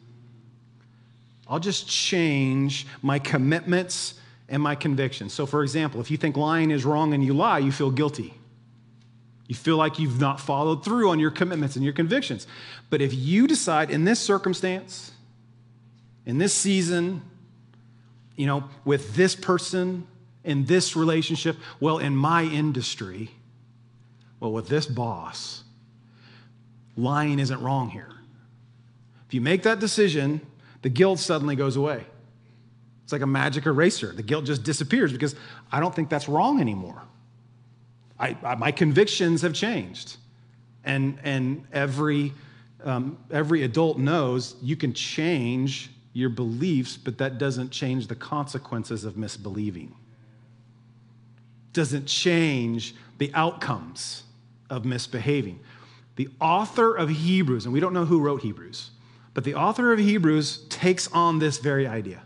I'll 1.47 1.59
just 1.59 1.87
change 1.87 2.87
my 3.01 3.19
commitments 3.19 4.15
and 4.49 4.61
my 4.61 4.75
convictions. 4.75 5.33
So, 5.33 5.45
for 5.45 5.63
example, 5.63 6.01
if 6.01 6.09
you 6.09 6.17
think 6.17 6.37
lying 6.37 6.71
is 6.71 6.85
wrong 6.85 7.13
and 7.13 7.23
you 7.23 7.33
lie, 7.33 7.59
you 7.59 7.71
feel 7.71 7.91
guilty. 7.91 8.33
You 9.47 9.53
feel 9.53 9.77
like 9.77 9.99
you've 9.99 10.19
not 10.19 10.39
followed 10.39 10.83
through 10.83 11.09
on 11.09 11.19
your 11.19 11.29
commitments 11.29 11.75
and 11.75 11.85
your 11.85 11.93
convictions. 11.93 12.47
But 12.89 13.01
if 13.01 13.13
you 13.13 13.45
decide 13.45 13.91
in 13.91 14.05
this 14.05 14.19
circumstance, 14.19 15.11
in 16.25 16.37
this 16.37 16.53
season, 16.53 17.21
you 18.35 18.47
know, 18.47 18.65
with 18.83 19.15
this 19.15 19.35
person, 19.35 20.07
in 20.43 20.65
this 20.65 20.95
relationship, 20.95 21.57
well, 21.79 21.97
in 21.99 22.15
my 22.15 22.43
industry, 22.43 23.31
well, 24.39 24.51
with 24.51 24.67
this 24.67 24.85
boss, 24.85 25.63
lying 26.97 27.39
isn't 27.39 27.61
wrong 27.61 27.89
here. 27.89 28.11
If 29.27 29.33
you 29.33 29.41
make 29.41 29.63
that 29.63 29.79
decision, 29.79 30.41
the 30.81 30.89
guilt 30.89 31.19
suddenly 31.19 31.55
goes 31.55 31.75
away. 31.75 32.05
It's 33.03 33.11
like 33.11 33.21
a 33.21 33.27
magic 33.27 33.65
eraser. 33.65 34.11
The 34.11 34.23
guilt 34.23 34.45
just 34.45 34.63
disappears 34.63 35.11
because 35.11 35.35
I 35.71 35.79
don't 35.79 35.95
think 35.95 36.09
that's 36.09 36.27
wrong 36.27 36.59
anymore. 36.59 37.01
I, 38.19 38.35
I, 38.43 38.55
my 38.55 38.71
convictions 38.71 39.41
have 39.41 39.53
changed. 39.53 40.17
And, 40.83 41.19
and 41.23 41.65
every, 41.71 42.33
um, 42.83 43.17
every 43.31 43.63
adult 43.63 43.97
knows 43.97 44.55
you 44.61 44.75
can 44.75 44.93
change 44.93 45.89
your 46.15 46.29
beliefs, 46.29 46.95
but 46.95 47.17
that 47.17 47.37
doesn't 47.37 47.71
change 47.71 48.07
the 48.07 48.15
consequences 48.15 49.03
of 49.03 49.15
misbelieving. 49.15 49.89
Doesn't 51.73 52.05
change 52.05 52.95
the 53.17 53.29
outcomes 53.33 54.23
of 54.69 54.85
misbehaving. 54.85 55.59
The 56.15 56.29
author 56.39 56.95
of 56.95 57.09
Hebrews, 57.09 57.65
and 57.65 57.73
we 57.73 57.81
don't 57.81 57.91
know 57.91 58.05
who 58.05 58.21
wrote 58.21 58.43
Hebrews, 58.43 58.91
but 59.33 59.43
the 59.43 59.55
author 59.55 59.91
of 59.91 59.99
Hebrews 59.99 60.59
takes 60.69 61.11
on 61.11 61.39
this 61.39 61.57
very 61.57 61.85
idea 61.85 62.23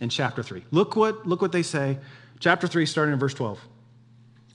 in 0.00 0.08
chapter 0.08 0.42
3. 0.42 0.64
Look 0.72 0.96
what, 0.96 1.24
look 1.24 1.40
what 1.40 1.52
they 1.52 1.62
say. 1.62 1.98
Chapter 2.40 2.66
3, 2.66 2.84
starting 2.84 3.12
in 3.12 3.20
verse 3.20 3.34
12. 3.34 3.60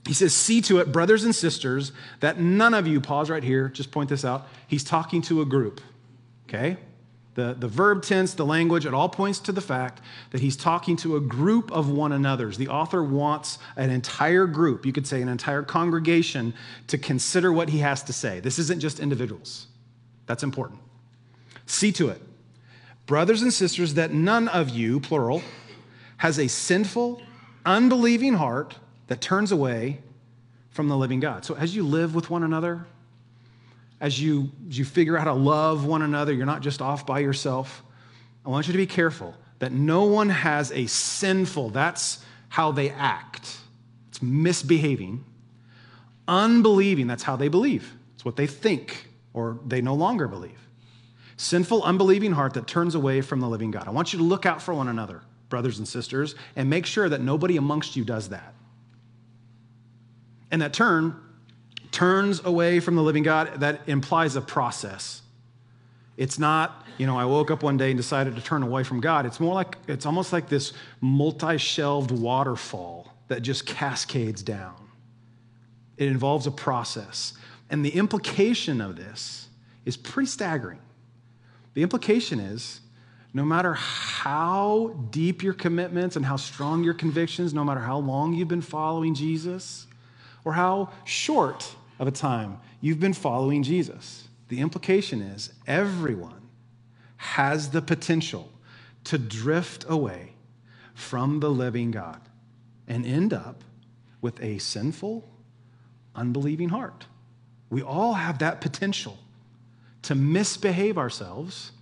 He 0.06 0.12
says, 0.12 0.34
See 0.34 0.60
to 0.62 0.80
it, 0.80 0.92
brothers 0.92 1.24
and 1.24 1.34
sisters, 1.34 1.92
that 2.20 2.38
none 2.38 2.74
of 2.74 2.86
you, 2.86 3.00
pause 3.00 3.30
right 3.30 3.42
here, 3.42 3.70
just 3.70 3.90
point 3.90 4.10
this 4.10 4.22
out. 4.22 4.46
He's 4.66 4.84
talking 4.84 5.22
to 5.22 5.40
a 5.40 5.46
group, 5.46 5.80
okay? 6.46 6.76
The, 7.34 7.56
the 7.58 7.66
verb 7.66 8.04
tense, 8.04 8.34
the 8.34 8.46
language, 8.46 8.86
it 8.86 8.94
all 8.94 9.08
points 9.08 9.40
to 9.40 9.52
the 9.52 9.60
fact 9.60 10.00
that 10.30 10.40
he's 10.40 10.56
talking 10.56 10.96
to 10.98 11.16
a 11.16 11.20
group 11.20 11.72
of 11.72 11.90
one 11.90 12.12
another's. 12.12 12.58
The 12.58 12.68
author 12.68 13.02
wants 13.02 13.58
an 13.76 13.90
entire 13.90 14.46
group, 14.46 14.86
you 14.86 14.92
could 14.92 15.06
say 15.06 15.20
an 15.20 15.28
entire 15.28 15.62
congregation, 15.62 16.54
to 16.86 16.96
consider 16.96 17.52
what 17.52 17.70
he 17.70 17.78
has 17.78 18.04
to 18.04 18.12
say. 18.12 18.38
This 18.38 18.60
isn't 18.60 18.80
just 18.80 19.00
individuals. 19.00 19.66
That's 20.26 20.44
important. 20.44 20.78
See 21.66 21.90
to 21.92 22.08
it, 22.08 22.22
brothers 23.06 23.42
and 23.42 23.52
sisters, 23.52 23.94
that 23.94 24.12
none 24.12 24.46
of 24.48 24.70
you, 24.70 25.00
plural, 25.00 25.42
has 26.18 26.38
a 26.38 26.46
sinful, 26.46 27.20
unbelieving 27.66 28.34
heart 28.34 28.76
that 29.08 29.20
turns 29.20 29.50
away 29.50 30.00
from 30.70 30.88
the 30.88 30.96
living 30.96 31.20
God. 31.20 31.44
So 31.44 31.54
as 31.56 31.74
you 31.74 31.82
live 31.82 32.14
with 32.14 32.30
one 32.30 32.42
another, 32.42 32.86
as 34.00 34.20
you, 34.20 34.50
as 34.68 34.78
you 34.78 34.84
figure 34.84 35.16
out 35.16 35.26
how 35.26 35.32
to 35.32 35.40
love 35.40 35.86
one 35.86 36.02
another, 36.02 36.32
you're 36.32 36.46
not 36.46 36.62
just 36.62 36.82
off 36.82 37.06
by 37.06 37.20
yourself. 37.20 37.82
I 38.44 38.50
want 38.50 38.66
you 38.66 38.72
to 38.72 38.78
be 38.78 38.86
careful 38.86 39.34
that 39.60 39.72
no 39.72 40.04
one 40.04 40.28
has 40.28 40.72
a 40.72 40.86
sinful, 40.86 41.70
that's 41.70 42.24
how 42.48 42.72
they 42.72 42.90
act. 42.90 43.56
It's 44.08 44.20
misbehaving. 44.20 45.24
Unbelieving, 46.28 47.06
that's 47.06 47.22
how 47.22 47.36
they 47.36 47.48
believe. 47.48 47.94
It's 48.14 48.24
what 48.24 48.36
they 48.36 48.46
think 48.46 49.08
or 49.32 49.58
they 49.66 49.80
no 49.80 49.94
longer 49.94 50.28
believe. 50.28 50.68
Sinful, 51.36 51.82
unbelieving 51.82 52.32
heart 52.32 52.54
that 52.54 52.66
turns 52.66 52.94
away 52.94 53.20
from 53.20 53.40
the 53.40 53.48
living 53.48 53.70
God. 53.70 53.88
I 53.88 53.90
want 53.90 54.12
you 54.12 54.18
to 54.18 54.24
look 54.24 54.46
out 54.46 54.62
for 54.62 54.72
one 54.72 54.88
another, 54.88 55.22
brothers 55.48 55.78
and 55.78 55.88
sisters, 55.88 56.34
and 56.54 56.70
make 56.70 56.86
sure 56.86 57.08
that 57.08 57.20
nobody 57.20 57.56
amongst 57.56 57.96
you 57.96 58.04
does 58.04 58.28
that. 58.28 58.54
And 60.50 60.62
that 60.62 60.72
turn 60.72 61.20
turns 61.94 62.44
away 62.44 62.80
from 62.80 62.96
the 62.96 63.02
living 63.02 63.22
God, 63.22 63.60
that 63.60 63.80
implies 63.86 64.34
a 64.36 64.40
process. 64.40 65.22
It's 66.16 66.38
not, 66.38 66.84
you 66.98 67.06
know, 67.06 67.16
I 67.16 67.24
woke 67.24 67.50
up 67.50 67.62
one 67.62 67.76
day 67.76 67.90
and 67.90 67.96
decided 67.96 68.34
to 68.34 68.42
turn 68.42 68.62
away 68.62 68.82
from 68.82 69.00
God. 69.00 69.26
It's 69.26 69.40
more 69.40 69.54
like, 69.54 69.76
it's 69.86 70.04
almost 70.04 70.32
like 70.32 70.48
this 70.48 70.72
multi 71.00 71.56
shelved 71.56 72.10
waterfall 72.10 73.14
that 73.28 73.42
just 73.42 73.64
cascades 73.64 74.42
down. 74.42 74.74
It 75.96 76.08
involves 76.08 76.46
a 76.46 76.50
process. 76.50 77.34
And 77.70 77.84
the 77.84 77.90
implication 77.90 78.80
of 78.80 78.96
this 78.96 79.48
is 79.84 79.96
pretty 79.96 80.26
staggering. 80.26 80.80
The 81.74 81.82
implication 81.82 82.40
is 82.40 82.80
no 83.32 83.44
matter 83.44 83.74
how 83.74 84.96
deep 85.10 85.42
your 85.42 85.54
commitments 85.54 86.16
and 86.16 86.24
how 86.24 86.36
strong 86.36 86.82
your 86.82 86.94
convictions, 86.94 87.54
no 87.54 87.64
matter 87.64 87.80
how 87.80 87.98
long 87.98 88.34
you've 88.34 88.48
been 88.48 88.60
following 88.60 89.14
Jesus, 89.14 89.86
or 90.44 90.52
how 90.52 90.90
short 91.04 91.74
of 91.98 92.08
a 92.08 92.10
time 92.10 92.58
you've 92.80 93.00
been 93.00 93.12
following 93.12 93.62
Jesus. 93.62 94.28
The 94.48 94.60
implication 94.60 95.22
is 95.22 95.52
everyone 95.66 96.48
has 97.16 97.70
the 97.70 97.82
potential 97.82 98.50
to 99.04 99.18
drift 99.18 99.84
away 99.88 100.32
from 100.94 101.40
the 101.40 101.50
living 101.50 101.90
God 101.90 102.20
and 102.86 103.04
end 103.04 103.32
up 103.32 103.64
with 104.20 104.42
a 104.42 104.58
sinful, 104.58 105.28
unbelieving 106.14 106.68
heart. 106.68 107.06
We 107.70 107.82
all 107.82 108.14
have 108.14 108.38
that 108.38 108.60
potential 108.60 109.18
to 110.02 110.14
misbehave 110.14 110.98
ourselves 110.98 111.72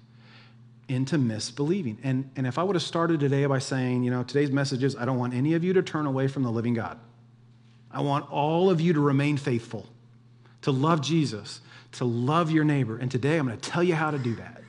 into 0.89 1.17
misbelieving. 1.17 1.97
And, 2.03 2.31
and 2.37 2.47
if 2.47 2.59
I 2.59 2.63
would 2.63 2.77
have 2.77 2.83
started 2.83 3.21
today 3.21 3.47
by 3.47 3.59
saying, 3.59 4.03
you 4.03 4.11
know, 4.11 4.23
today's 4.23 4.51
message 4.51 4.83
is 4.83 4.97
I 4.97 5.05
don't 5.05 5.19
want 5.19 5.35
any 5.35 5.55
of 5.55 5.65
you 5.65 5.73
to 5.75 5.83
turn 5.83 6.07
away 6.07 6.29
from 6.29 6.43
the 6.43 6.51
living 6.51 6.75
God. 6.75 6.99
I 7.91 8.01
want 8.01 8.31
all 8.31 8.71
of 8.71 8.81
you 8.81 8.93
to 8.93 9.01
remain 9.01 9.37
faithful, 9.37 9.87
to 10.63 10.71
love 10.71 11.01
Jesus, 11.01 11.61
to 11.93 12.05
love 12.05 12.51
your 12.51 12.65
neighbor. 12.65 12.97
And 12.97 13.11
today 13.11 13.39
I'm 13.39 13.47
going 13.47 13.59
to 13.59 13.71
tell 13.71 13.83
you 13.83 13.95
how 13.95 14.11
to 14.11 14.19
do 14.19 14.35
that. 14.37 14.63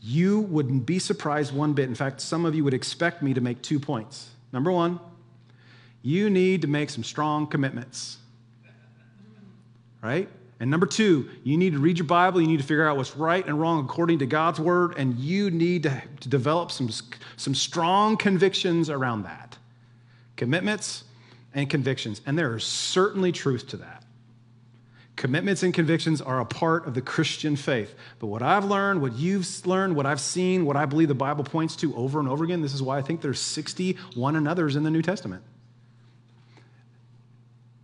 You 0.00 0.40
wouldn't 0.40 0.86
be 0.86 0.98
surprised 0.98 1.54
one 1.54 1.74
bit. 1.74 1.88
In 1.88 1.94
fact, 1.94 2.20
some 2.20 2.46
of 2.46 2.54
you 2.54 2.64
would 2.64 2.74
expect 2.74 3.22
me 3.22 3.34
to 3.34 3.40
make 3.40 3.60
two 3.60 3.78
points. 3.78 4.30
Number 4.52 4.72
one, 4.72 4.98
you 6.02 6.30
need 6.30 6.62
to 6.62 6.68
make 6.68 6.88
some 6.88 7.04
strong 7.04 7.46
commitments, 7.46 8.16
right? 10.02 10.28
And 10.58 10.70
number 10.70 10.86
two, 10.86 11.28
you 11.44 11.56
need 11.56 11.72
to 11.72 11.78
read 11.78 11.98
your 11.98 12.06
Bible. 12.06 12.40
You 12.40 12.46
need 12.46 12.58
to 12.58 12.66
figure 12.66 12.86
out 12.86 12.96
what's 12.96 13.16
right 13.16 13.46
and 13.46 13.60
wrong 13.60 13.84
according 13.84 14.18
to 14.20 14.26
God's 14.26 14.60
word. 14.60 14.94
And 14.96 15.18
you 15.18 15.50
need 15.50 15.82
to, 15.84 16.02
to 16.20 16.28
develop 16.28 16.70
some, 16.70 16.90
some 17.36 17.54
strong 17.54 18.16
convictions 18.16 18.90
around 18.90 19.24
that. 19.24 19.56
Commitments 20.36 21.04
and 21.54 21.68
convictions. 21.68 22.20
And 22.26 22.38
there 22.38 22.56
is 22.56 22.64
certainly 22.64 23.32
truth 23.32 23.68
to 23.68 23.78
that. 23.78 24.04
Commitments 25.16 25.62
and 25.62 25.74
convictions 25.74 26.22
are 26.22 26.40
a 26.40 26.46
part 26.46 26.86
of 26.86 26.94
the 26.94 27.02
Christian 27.02 27.54
faith. 27.54 27.94
But 28.20 28.28
what 28.28 28.40
I've 28.40 28.64
learned, 28.64 29.02
what 29.02 29.16
you've 29.16 29.66
learned, 29.66 29.94
what 29.94 30.06
I've 30.06 30.20
seen, 30.20 30.64
what 30.64 30.76
I 30.76 30.86
believe 30.86 31.08
the 31.08 31.14
Bible 31.14 31.44
points 31.44 31.76
to 31.76 31.94
over 31.94 32.20
and 32.20 32.28
over 32.28 32.42
again, 32.42 32.62
this 32.62 32.72
is 32.72 32.82
why 32.82 32.96
I 32.96 33.02
think 33.02 33.20
there's 33.20 33.40
60 33.40 33.98
one 34.14 34.34
another's 34.36 34.76
in 34.76 34.82
the 34.82 34.90
New 34.90 35.02
Testament. 35.02 35.42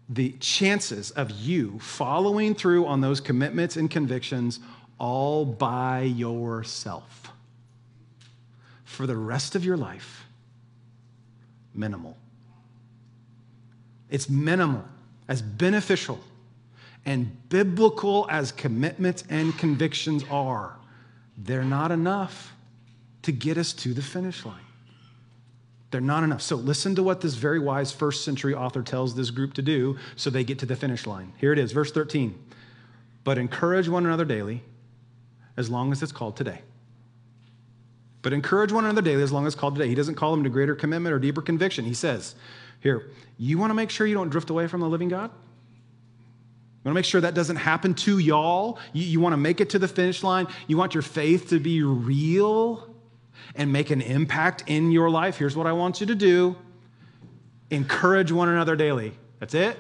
The 0.09 0.33
chances 0.41 1.11
of 1.11 1.31
you 1.31 1.79
following 1.79 2.55
through 2.55 2.87
on 2.87 3.03
those 3.03 3.21
commitments 3.21 3.77
and 3.77 3.91
convictions 3.91 4.61
all 4.99 5.45
by 5.45 6.03
yourself 6.03 7.33
for 8.85 9.07
the 9.07 9.17
rest 9.17 9.55
of 9.55 9.63
your 9.63 9.77
life, 9.77 10.25
minimal. 11.75 12.17
It's 14.11 14.29
minimal, 14.29 14.85
as 15.29 15.43
beneficial 15.43 16.21
and 17.05 17.49
biblical 17.49 18.27
as 18.31 18.53
commitments 18.53 19.25
and 19.31 19.57
convictions 19.57 20.25
are. 20.31 20.77
They're 21.39 21.65
not 21.65 21.93
enough 21.93 22.53
to 23.23 23.33
get 23.33 23.59
us 23.59 23.73
to 23.75 23.95
the 23.95 24.03
finish 24.03 24.45
line. 24.45 24.61
They're 25.91 26.01
not 26.01 26.25
enough. 26.25 26.43
So 26.43 26.57
listen 26.57 26.95
to 26.97 27.03
what 27.03 27.21
this 27.21 27.35
very 27.35 27.61
wise 27.61 27.93
first 27.93 28.25
century 28.25 28.55
author 28.55 28.83
tells 28.83 29.15
this 29.15 29.31
group 29.31 29.55
to 29.55 29.63
do 29.63 29.97
so 30.17 30.31
they 30.31 30.45
get 30.45 30.59
to 30.59 30.67
the 30.67 30.77
finish 30.77 31.07
line. 31.07 31.33
Here 31.39 31.53
it 31.53 31.59
is, 31.59 31.73
verse 31.73 31.93
13. 31.93 32.37
But 33.23 33.39
encourage 33.39 33.89
one 33.89 34.05
another 34.05 34.25
daily, 34.25 34.63
as 35.57 35.71
long 35.71 35.93
as 35.93 36.03
it's 36.03 36.13
called 36.13 36.37
today. 36.37 36.61
But 38.23 38.33
encourage 38.33 38.73
one 38.73 38.85
another 38.85 39.03
daily 39.03 39.23
as 39.23 39.33
long 39.33 39.47
as 39.47 39.55
it's 39.55 39.61
called 39.61 39.77
today. 39.77 39.89
He 39.89 39.95
doesn't 39.95 40.17
call 40.17 40.33
them 40.33 40.43
to 40.43 40.51
greater 40.51 40.75
commitment 40.75 41.15
or 41.15 41.19
deeper 41.21 41.41
conviction. 41.41 41.85
He 41.85 41.95
says, 41.95 42.35
Here, 42.81 43.11
you 43.39 43.59
want 43.59 43.71
to 43.71 43.75
make 43.75 43.91
sure 43.91 44.07
you 44.07 44.15
don't 44.15 44.29
drift 44.29 44.51
away 44.51 44.67
from 44.67 44.81
the 44.81 44.89
living 44.89 45.09
God? 45.09 45.31
You 45.31 46.89
want 46.91 46.95
to 46.95 46.99
make 46.99 47.05
sure 47.05 47.21
that 47.21 47.35
doesn't 47.35 47.57
happen 47.57 47.95
to 47.95 48.19
y'all? 48.19 48.79
You, 48.93 49.05
you 49.05 49.21
want 49.21 49.33
to 49.33 49.39
make 49.39 49.61
it 49.61 49.71
to 49.71 49.79
the 49.79 49.89
finish 49.89 50.23
line? 50.23 50.47
You 50.69 50.77
want 50.77 50.95
your 50.95 51.03
faith 51.03 51.49
to 51.51 51.59
be 51.59 51.83
real 51.83 52.95
and 53.55 53.73
make 53.73 53.91
an 53.91 54.01
impact 54.01 54.65
in 54.67 54.93
your 54.93 55.11
life? 55.11 55.37
Here's 55.37 55.57
what 55.57 55.67
I 55.67 55.73
want 55.73 56.01
you 56.01 56.07
to 56.07 56.15
do 56.15 56.57
encourage 57.71 58.31
one 58.31 58.49
another 58.49 58.77
daily. 58.77 59.13
That's 59.41 59.55
it? 59.55 59.79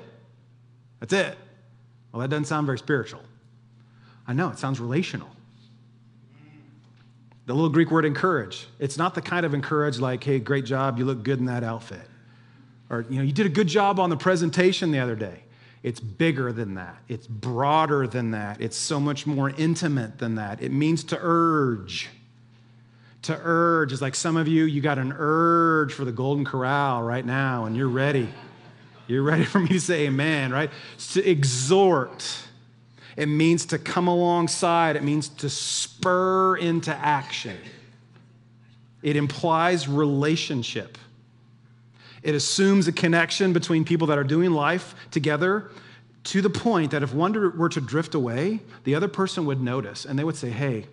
That's 0.98 1.12
it. 1.12 1.38
Well, 2.10 2.20
that 2.22 2.28
doesn't 2.28 2.46
sound 2.46 2.66
very 2.66 2.78
spiritual. 2.78 3.20
I 4.26 4.32
know, 4.32 4.48
it 4.48 4.58
sounds 4.58 4.80
relational. 4.80 5.28
The 7.46 7.54
little 7.54 7.68
Greek 7.68 7.92
word 7.92 8.04
encourage, 8.04 8.66
it's 8.80 8.98
not 8.98 9.14
the 9.14 9.22
kind 9.22 9.46
of 9.46 9.54
encourage 9.54 10.00
like, 10.00 10.24
hey, 10.24 10.40
great 10.40 10.64
job, 10.64 10.98
you 10.98 11.04
look 11.04 11.22
good 11.22 11.38
in 11.38 11.44
that 11.44 11.62
outfit. 11.62 12.00
Or, 12.88 13.04
you 13.08 13.16
know, 13.16 13.22
you 13.22 13.32
did 13.32 13.46
a 13.46 13.50
good 13.50 13.68
job 13.68 13.98
on 13.98 14.10
the 14.10 14.16
presentation 14.16 14.90
the 14.90 14.98
other 14.98 15.16
day. 15.16 15.40
It's 15.82 16.00
bigger 16.00 16.52
than 16.52 16.74
that. 16.74 16.96
It's 17.08 17.26
broader 17.26 18.06
than 18.06 18.32
that. 18.32 18.60
It's 18.60 18.76
so 18.76 18.98
much 18.98 19.26
more 19.26 19.50
intimate 19.50 20.18
than 20.18 20.36
that. 20.36 20.62
It 20.62 20.72
means 20.72 21.04
to 21.04 21.18
urge. 21.20 22.08
To 23.22 23.38
urge 23.42 23.92
is 23.92 24.02
like 24.02 24.14
some 24.14 24.36
of 24.36 24.48
you, 24.48 24.64
you 24.64 24.80
got 24.80 24.98
an 24.98 25.14
urge 25.16 25.92
for 25.92 26.04
the 26.04 26.12
Golden 26.12 26.44
Corral 26.44 27.02
right 27.02 27.24
now, 27.24 27.64
and 27.64 27.76
you're 27.76 27.88
ready. 27.88 28.28
You're 29.06 29.22
ready 29.22 29.44
for 29.44 29.60
me 29.60 29.68
to 29.68 29.80
say 29.80 30.06
amen, 30.06 30.52
right? 30.52 30.70
It's 30.94 31.14
to 31.14 31.28
exhort 31.28 32.46
it 33.16 33.26
means 33.26 33.64
to 33.66 33.78
come 33.78 34.08
alongside, 34.08 34.96
it 34.96 35.02
means 35.02 35.28
to 35.30 35.48
spur 35.48 36.56
into 36.56 36.94
action. 36.94 37.56
It 39.02 39.16
implies 39.16 39.88
relationship. 39.88 40.98
It 42.26 42.34
assumes 42.34 42.88
a 42.88 42.92
connection 42.92 43.52
between 43.52 43.84
people 43.84 44.08
that 44.08 44.18
are 44.18 44.24
doing 44.24 44.50
life 44.50 44.96
together 45.12 45.70
to 46.24 46.42
the 46.42 46.50
point 46.50 46.90
that 46.90 47.04
if 47.04 47.14
one 47.14 47.56
were 47.56 47.68
to 47.68 47.80
drift 47.80 48.16
away, 48.16 48.62
the 48.82 48.96
other 48.96 49.06
person 49.06 49.46
would 49.46 49.60
notice 49.60 50.04
and 50.04 50.18
they 50.18 50.24
would 50.24 50.34
say, 50.34 50.50
Hey, 50.50 50.86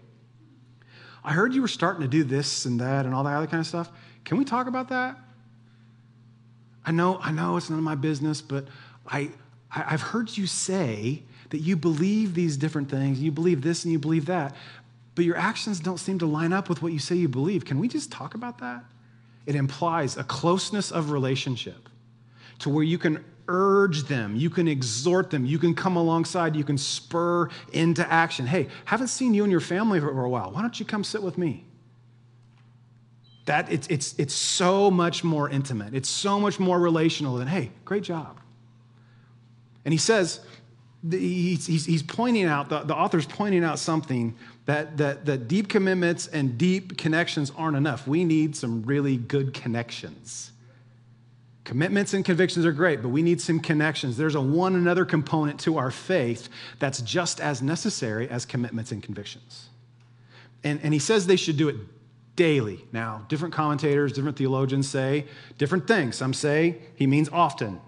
I 1.24 1.34
heard 1.34 1.56
you 1.56 1.64
were 1.64 1.68
starting 1.68 2.04
to 2.04 2.08
do 2.08 2.24
this 2.24 2.66
and 2.66 2.80
that 2.82 3.08
and 3.08 3.16
all 3.16 3.24
that 3.24 3.34
other 3.34 3.48
kind 3.48 3.62
of 3.62 3.66
stuff. 3.66 3.90
Can 4.26 4.38
we 4.38 4.46
talk 4.46 4.68
about 4.68 4.90
that? 4.90 5.18
I 6.86 6.92
know, 6.92 7.18
I 7.20 7.32
know 7.32 7.58
it's 7.58 7.68
none 7.68 7.80
of 7.80 7.84
my 7.84 7.96
business, 7.96 8.40
but 8.40 8.68
I, 9.08 9.32
I've 9.76 10.04
heard 10.04 10.38
you 10.38 10.46
say 10.46 11.24
that 11.50 11.62
you 11.62 11.76
believe 11.76 12.36
these 12.36 12.58
different 12.58 12.92
things, 12.92 13.20
you 13.20 13.32
believe 13.32 13.64
this 13.64 13.86
and 13.86 13.92
you 13.92 13.98
believe 13.98 14.28
that, 14.28 14.56
but 15.16 15.26
your 15.26 15.38
actions 15.38 15.80
don't 15.80 15.98
seem 15.98 16.20
to 16.20 16.28
line 16.28 16.54
up 16.54 16.70
with 16.70 16.84
what 16.84 16.94
you 16.94 17.00
say 17.00 17.16
you 17.16 17.28
believe. 17.28 17.66
Can 17.66 17.80
we 17.80 17.88
just 17.88 18.12
talk 18.12 18.36
about 18.36 18.60
that? 18.60 18.86
It 19.46 19.56
implies 19.56 20.18
a 20.18 20.24
closeness 20.24 20.92
of 20.92 21.12
relationship 21.12 21.90
to 22.60 22.70
where 22.70 22.84
you 22.84 22.98
can 22.98 23.24
urge 23.50 24.04
them, 24.04 24.36
you 24.36 24.50
can 24.50 24.68
exhort 24.68 25.30
them, 25.30 25.46
you 25.46 25.60
can 25.60 25.76
come 25.76 25.98
alongside, 25.98 26.56
you 26.56 26.64
can 26.64 26.78
spur 26.78 27.50
into 27.74 28.10
action. 28.12 28.46
Hey, 28.46 28.70
haven't 28.86 29.10
seen 29.10 29.34
you 29.34 29.44
and 29.44 29.52
your 29.52 29.60
family 29.60 30.00
for 30.00 30.24
a 30.24 30.30
while. 30.30 30.52
Why 30.52 30.62
don't 30.62 30.80
you 30.80 30.86
come 30.86 31.04
sit 31.04 31.22
with 31.22 31.38
me? 31.38 31.66
That 33.46 33.70
it's, 33.70 33.88
it's, 33.88 34.18
it's 34.18 34.34
so 34.34 34.90
much 34.90 35.26
more 35.26 35.50
intimate. 35.50 35.94
It's 35.94 36.08
so 36.08 36.40
much 36.40 36.60
more 36.60 36.80
relational 36.80 37.36
than, 37.36 37.50
hey, 37.50 37.72
great 37.84 38.04
job. 38.04 38.40
And 39.84 39.92
he 39.92 39.98
says, 39.98 40.40
he's, 41.10 41.66
he's 41.66 42.04
pointing 42.04 42.46
out, 42.46 42.70
the, 42.70 42.80
the 42.80 42.96
author's 42.96 43.26
pointing 43.26 43.66
out 43.66 43.80
something 43.80 44.36
that, 44.66 44.98
that, 44.98 45.26
that 45.26 45.48
deep 45.48 45.68
commitments 45.68 46.28
and 46.28 46.58
deep 46.58 46.98
connections 46.98 47.52
aren't 47.56 47.76
enough. 47.76 48.08
We 48.08 48.24
need 48.24 48.56
some 48.56 48.84
really 48.84 49.18
good 49.18 49.54
connections. 49.54 50.52
Commitments 51.64 52.14
and 52.14 52.26
convictions 52.26 52.66
are 52.66 52.72
great, 52.72 53.02
but 53.02 53.10
we 53.10 53.22
need 53.22 53.40
some 53.40 53.60
connections. 53.60 54.18
There's 54.18 54.36
a 54.36 54.42
one 54.42 54.76
another 54.76 55.06
component 55.06 55.60
to 55.62 55.78
our 55.78 55.92
faith 55.92 56.50
that's 56.80 57.02
just 57.02 57.40
as 57.40 57.62
necessary 57.62 58.30
as 58.30 58.46
commitments 58.46 58.92
and 58.92 59.02
convictions. 59.02 59.70
And, 60.64 60.80
and 60.84 60.94
he 60.94 61.00
says 61.00 61.26
they 61.26 61.36
should 61.36 61.58
do 61.58 61.70
it 61.70 61.76
daily. 62.36 62.84
Now, 62.92 63.26
different 63.30 63.54
commentators, 63.54 64.12
different 64.12 64.38
theologians 64.38 64.90
say 64.90 65.26
different 65.58 65.88
things. 65.88 66.16
Some 66.16 66.34
say 66.34 66.80
he 66.96 67.08
means 67.08 67.30
often, 67.30 67.80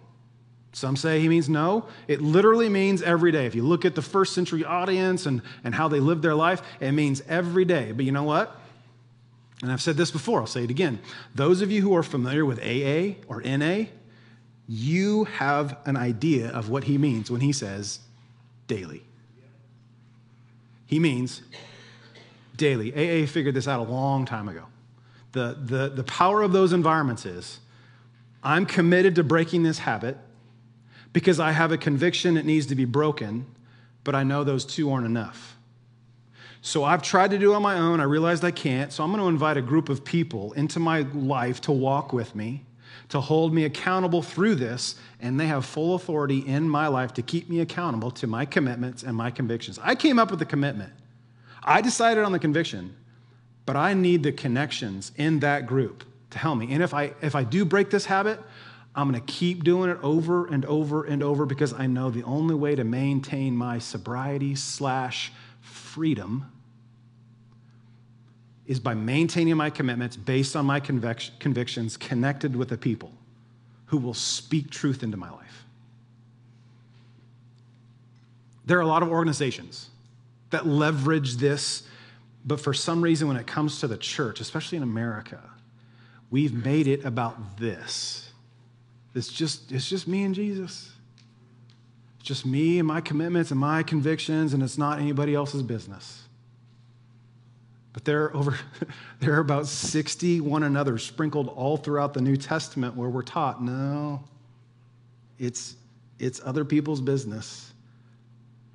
some 0.76 0.98
say 0.98 1.22
he 1.22 1.30
means 1.30 1.48
no. 1.48 1.86
It 2.06 2.22
literally 2.22 2.68
means 2.68 3.02
every 3.02 3.32
day. 3.32 3.46
If 3.46 3.56
you 3.56 3.64
look 3.64 3.86
at 3.86 3.96
the 3.96 4.02
first 4.02 4.34
century 4.34 4.66
audience 4.66 5.26
and, 5.26 5.42
and 5.64 5.74
how 5.74 5.88
they 5.88 6.02
lived 6.02 6.22
their 6.22 6.36
life, 6.36 6.62
it 6.82 6.92
means 6.92 7.24
every 7.30 7.64
day. 7.64 7.94
But 7.94 8.04
you 8.04 8.12
know 8.12 8.24
what? 8.24 8.60
And 9.62 9.72
I've 9.72 9.82
said 9.82 9.96
this 9.96 10.12
before, 10.12 10.42
I'll 10.42 10.48
say 10.48 10.66
it 10.66 10.70
again. 10.70 11.00
Those 11.34 11.62
of 11.62 11.72
you 11.72 11.82
who 11.82 11.96
are 11.96 12.04
familiar 12.04 12.46
with 12.46 12.60
AA 12.60 13.16
or 13.30 13.42
NA, 13.42 13.86
you 14.68 15.24
have 15.24 15.78
an 15.86 15.96
idea 15.96 16.50
of 16.50 16.70
what 16.70 16.84
he 16.84 16.98
means 16.98 17.32
when 17.32 17.40
he 17.40 17.54
says 17.54 18.00
daily. 18.68 19.02
He 20.88 21.00
means 21.00 21.42
daily. 22.58 22.92
AA 22.92 23.26
figured 23.28 23.56
this 23.56 23.70
out 23.70 23.80
a 23.80 23.90
long 23.90 24.26
time 24.26 24.50
ago. 24.50 24.66
The, 25.32 25.58
the, 25.58 25.88
the 25.88 26.04
power 26.04 26.42
of 26.42 26.52
those 26.52 26.74
environments 26.74 27.26
is 27.26 27.62
I'm 28.44 28.66
committed 28.66 29.16
to 29.16 29.24
breaking 29.24 29.64
this 29.64 29.80
habit 29.80 30.18
because 31.16 31.40
I 31.40 31.54
have 31.54 31.72
a 31.72 31.78
conviction 31.78 32.36
it 32.36 32.46
needs 32.46 32.66
to 32.66 32.76
be 32.76 32.84
broken, 32.84 33.46
but 34.04 34.16
I 34.16 34.24
know 34.24 34.44
those 34.44 34.66
two 34.66 34.92
aren't 34.92 35.06
enough. 35.06 35.56
So 36.62 36.84
I've 36.84 37.02
tried 37.02 37.32
to 37.32 37.38
do 37.38 37.54
it 37.54 37.56
on 37.56 37.62
my 37.62 37.80
own. 37.80 38.02
I 38.02 38.04
realized 38.04 38.44
I 38.44 38.52
can't. 38.52 38.92
So 38.92 39.02
I'm 39.02 39.12
going 39.12 39.22
to 39.22 39.30
invite 39.30 39.56
a 39.56 39.62
group 39.62 39.88
of 39.88 40.04
people 40.04 40.52
into 40.54 40.78
my 40.78 41.04
life 41.14 41.62
to 41.62 41.72
walk 41.72 42.12
with 42.12 42.36
me, 42.36 42.66
to 43.08 43.22
hold 43.22 43.54
me 43.54 43.64
accountable 43.64 44.22
through 44.22 44.56
this. 44.56 44.96
And 45.22 45.40
they 45.40 45.48
have 45.48 45.66
full 45.66 45.96
authority 45.96 46.40
in 46.40 46.68
my 46.68 46.88
life 46.88 47.14
to 47.14 47.22
keep 47.22 47.50
me 47.50 47.62
accountable 47.62 48.12
to 48.12 48.28
my 48.28 48.44
commitments 48.44 49.02
and 49.04 49.16
my 49.16 49.32
convictions. 49.32 49.80
I 49.82 49.96
came 49.96 50.20
up 50.20 50.32
with 50.32 50.40
the 50.40 50.46
commitment, 50.46 50.92
I 51.64 51.80
decided 51.80 52.26
on 52.26 52.34
the 52.34 52.40
conviction, 52.40 52.94
but 53.66 53.78
I 53.78 53.94
need 53.94 54.22
the 54.22 54.34
connections 54.34 55.14
in 55.16 55.40
that 55.40 55.66
group 55.66 56.04
to 56.32 56.40
help 56.40 56.58
me. 56.58 56.74
And 56.74 56.84
if 56.84 56.94
I, 56.94 57.14
if 57.22 57.36
I 57.36 57.46
do 57.46 57.64
break 57.64 57.90
this 57.90 58.06
habit, 58.06 58.38
I'm 58.96 59.10
going 59.12 59.22
to 59.22 59.32
keep 59.32 59.64
doing 59.66 59.90
it 59.90 59.98
over 60.02 60.48
and 60.48 60.64
over 60.66 61.04
and 61.04 61.22
over 61.22 61.46
because 61.46 61.74
I 61.74 61.86
know 61.86 62.10
the 62.10 62.24
only 62.24 62.56
way 62.56 62.76
to 62.76 62.86
maintain 62.86 63.56
my 63.56 63.78
sobriety 63.78 64.56
slash 64.56 65.34
freedom 65.60 66.50
is 68.66 68.80
by 68.80 68.94
maintaining 68.94 69.58
my 69.58 69.70
commitments 69.70 70.16
based 70.16 70.56
on 70.56 70.66
my 70.66 70.80
convic- 70.80 71.38
convictions, 71.40 71.98
connected 71.98 72.56
with 72.56 72.70
the 72.70 72.78
people 72.78 73.12
who 73.88 73.98
will 73.98 74.14
speak 74.14 74.72
truth 74.72 75.04
into 75.04 75.18
my 75.18 75.30
life. 75.30 75.66
There 78.66 78.78
are 78.78 78.82
a 78.82 78.88
lot 78.88 79.04
of 79.04 79.10
organizations 79.10 79.90
that 80.50 80.66
leverage 80.66 81.36
this, 81.36 81.84
but 82.46 82.60
for 82.60 82.74
some 82.74 83.02
reason, 83.02 83.28
when 83.28 83.38
it 83.38 83.46
comes 83.46 83.82
to 83.82 83.88
the 83.88 83.98
church, 83.98 84.40
especially 84.40 84.78
in 84.78 84.84
America, 84.84 85.42
we've 86.32 86.54
made 86.54 86.88
it 86.88 87.06
about 87.06 87.58
this 87.58 88.25
it's 89.16 89.30
just, 89.30 89.72
it's 89.72 89.90
just 89.90 90.08
me 90.08 90.24
and 90.24 90.36
Jesus. 90.36 90.92
It's 92.20 92.28
just 92.28 92.46
me 92.46 92.80
and 92.80 92.88
my 92.88 93.00
commitments 93.02 93.50
and 93.52 93.60
my 93.60 93.82
convictions, 93.82 94.54
and 94.54 94.62
it's 94.62 94.78
not 94.78 95.00
anybody 95.00 95.34
else's 95.34 95.64
business. 95.64 96.22
But 97.94 98.04
there 98.04 98.26
are 98.26 98.36
over 98.36 98.60
there 99.22 99.36
are 99.36 99.40
about 99.40 99.68
60 99.68 100.42
one 100.42 100.64
another 100.64 100.98
sprinkled 100.98 101.48
all 101.48 101.78
throughout 101.78 102.14
the 102.14 102.20
New 102.20 102.36
Testament 102.36 102.96
where 102.98 103.10
we're 103.10 103.22
taught, 103.22 103.64
no, 103.64 104.22
it's 105.40 105.78
it's 106.20 106.42
other 106.44 106.66
people's 106.66 107.00
business. 107.00 107.72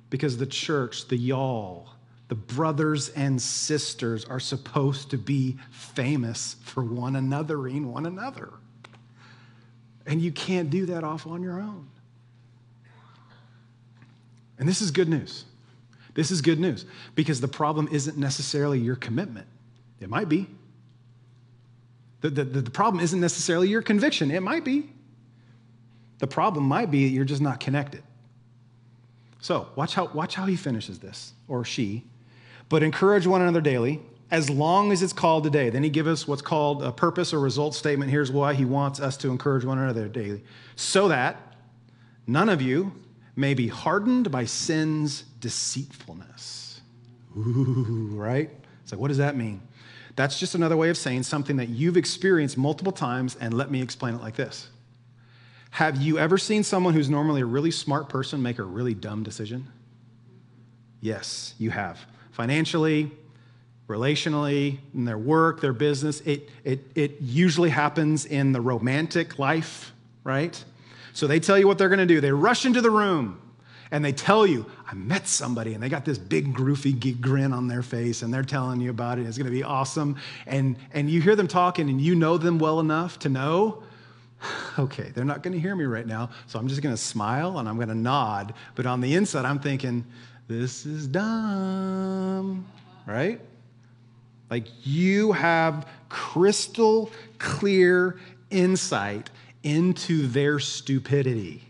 Because 0.09 0.37
the 0.37 0.47
church, 0.47 1.07
the 1.07 1.15
y'all, 1.15 1.87
the 2.29 2.35
brothers 2.35 3.09
and 3.09 3.39
sisters 3.39 4.25
are 4.25 4.39
supposed 4.39 5.11
to 5.11 5.17
be 5.17 5.57
famous 5.69 6.55
for 6.63 6.83
one 6.83 7.13
anothering 7.13 7.85
one 7.85 8.07
another. 8.07 8.49
And 10.05 10.21
you 10.21 10.31
can't 10.31 10.69
do 10.69 10.87
that 10.87 11.03
off 11.03 11.27
on 11.27 11.43
your 11.43 11.59
own. 11.59 11.87
And 14.57 14.67
this 14.67 14.81
is 14.81 14.91
good 14.91 15.09
news. 15.09 15.45
This 16.13 16.29
is 16.31 16.41
good 16.41 16.59
news 16.59 16.85
because 17.15 17.41
the 17.41 17.47
problem 17.47 17.87
isn't 17.91 18.17
necessarily 18.17 18.79
your 18.79 18.95
commitment. 18.95 19.47
It 19.99 20.09
might 20.09 20.29
be. 20.29 20.47
The, 22.21 22.29
the, 22.29 22.43
the 22.43 22.71
problem 22.71 23.03
isn't 23.03 23.19
necessarily 23.19 23.67
your 23.69 23.81
conviction. 23.81 24.29
It 24.29 24.43
might 24.43 24.63
be. 24.63 24.89
The 26.19 26.27
problem 26.27 26.65
might 26.65 26.91
be 26.91 27.07
that 27.07 27.13
you're 27.13 27.25
just 27.25 27.41
not 27.41 27.59
connected. 27.59 28.03
So 29.39 29.69
watch 29.75 29.95
how, 29.95 30.05
watch 30.13 30.35
how 30.35 30.45
he 30.45 30.55
finishes 30.55 30.99
this, 30.99 31.33
or 31.47 31.65
she. 31.65 32.03
But 32.69 32.83
encourage 32.83 33.25
one 33.25 33.41
another 33.41 33.61
daily 33.61 34.01
as 34.31 34.49
long 34.49 34.93
as 34.93 35.03
it's 35.03 35.13
called 35.13 35.43
today. 35.43 35.69
Then 35.69 35.83
he 35.83 35.89
gives 35.89 36.07
us 36.07 36.27
what's 36.27 36.41
called 36.41 36.81
a 36.81 36.91
purpose 36.91 37.33
or 37.33 37.39
result 37.39 37.75
statement. 37.75 38.09
Here's 38.09 38.31
why 38.31 38.53
he 38.53 38.65
wants 38.65 38.99
us 38.99 39.17
to 39.17 39.29
encourage 39.29 39.65
one 39.65 39.77
another 39.77 40.07
daily. 40.07 40.43
So 40.75 41.09
that 41.09 41.37
none 42.25 42.47
of 42.49 42.61
you 42.61 42.93
may 43.35 43.53
be 43.53 43.67
hardened 43.67 44.31
by 44.31 44.45
sin's 44.45 45.23
deceitfulness. 45.39 46.81
Ooh, 47.37 48.11
right? 48.13 48.49
So, 48.85 48.97
what 48.97 49.09
does 49.09 49.17
that 49.17 49.35
mean? 49.35 49.61
That's 50.15 50.39
just 50.39 50.55
another 50.55 50.75
way 50.75 50.89
of 50.89 50.97
saying 50.97 51.23
something 51.23 51.55
that 51.57 51.69
you've 51.69 51.97
experienced 51.97 52.57
multiple 52.57 52.91
times, 52.91 53.37
and 53.39 53.53
let 53.53 53.71
me 53.71 53.81
explain 53.81 54.15
it 54.15 54.21
like 54.21 54.35
this. 54.35 54.69
Have 55.71 56.01
you 56.01 56.19
ever 56.19 56.37
seen 56.37 56.63
someone 56.63 56.93
who's 56.93 57.09
normally 57.09 57.41
a 57.41 57.45
really 57.45 57.71
smart 57.71 58.09
person 58.09 58.41
make 58.41 58.59
a 58.59 58.63
really 58.63 58.93
dumb 58.93 59.23
decision? 59.23 59.67
Yes, 60.99 61.55
you 61.57 61.69
have. 61.69 62.05
Financially, 62.31 63.11
relationally, 63.91 64.79
in 64.93 65.05
their 65.05 65.17
work, 65.17 65.61
their 65.61 65.73
business. 65.73 66.21
It, 66.21 66.49
it, 66.63 66.79
it 66.95 67.17
usually 67.21 67.69
happens 67.69 68.25
in 68.25 68.53
the 68.53 68.61
romantic 68.61 69.37
life, 69.37 69.91
right? 70.23 70.63
So 71.13 71.27
they 71.27 71.39
tell 71.39 71.57
you 71.57 71.67
what 71.67 71.77
they're 71.77 71.89
going 71.89 71.99
to 71.99 72.05
do. 72.05 72.21
They 72.21 72.31
rush 72.31 72.65
into 72.65 72.81
the 72.81 72.89
room 72.89 73.41
and 73.91 74.03
they 74.05 74.13
tell 74.13 74.47
you, 74.47 74.65
I 74.89 74.93
met 74.93 75.27
somebody, 75.27 75.73
and 75.73 75.83
they 75.83 75.89
got 75.89 76.05
this 76.05 76.17
big, 76.17 76.53
groovy 76.53 77.19
grin 77.19 77.51
on 77.51 77.67
their 77.67 77.83
face, 77.83 78.21
and 78.21 78.33
they're 78.33 78.41
telling 78.41 78.79
you 78.79 78.89
about 78.89 79.19
it. 79.19 79.25
It's 79.27 79.37
going 79.37 79.45
to 79.45 79.51
be 79.51 79.63
awesome. 79.63 80.15
And, 80.47 80.77
and 80.93 81.09
you 81.09 81.21
hear 81.21 81.35
them 81.35 81.49
talking, 81.49 81.89
and 81.89 81.99
you 81.99 82.15
know 82.15 82.37
them 82.37 82.57
well 82.57 82.79
enough 82.79 83.19
to 83.19 83.29
know, 83.29 83.83
okay, 84.79 85.11
they're 85.13 85.25
not 85.25 85.43
going 85.43 85.53
to 85.53 85.59
hear 85.59 85.75
me 85.75 85.83
right 85.83 86.07
now, 86.07 86.29
so 86.47 86.57
I'm 86.57 86.69
just 86.69 86.81
going 86.81 86.95
to 86.95 87.01
smile 87.01 87.59
and 87.59 87.67
I'm 87.67 87.75
going 87.75 87.89
to 87.89 87.95
nod. 87.95 88.53
But 88.75 88.85
on 88.85 89.01
the 89.01 89.13
inside, 89.13 89.43
I'm 89.43 89.59
thinking, 89.59 90.05
this 90.47 90.85
is 90.85 91.05
dumb, 91.05 92.65
right? 93.05 93.41
Like 94.51 94.67
you 94.83 95.31
have 95.31 95.87
crystal 96.09 97.09
clear 97.39 98.19
insight 98.49 99.29
into 99.63 100.27
their 100.27 100.59
stupidity. 100.59 101.63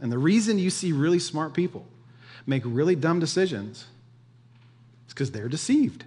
And 0.00 0.10
the 0.10 0.18
reason 0.18 0.58
you 0.58 0.70
see 0.70 0.92
really 0.92 1.18
smart 1.18 1.52
people 1.52 1.86
make 2.46 2.62
really 2.64 2.96
dumb 2.96 3.20
decisions 3.20 3.84
is 5.06 5.14
because 5.14 5.30
they're 5.30 5.48
deceived. 5.48 6.04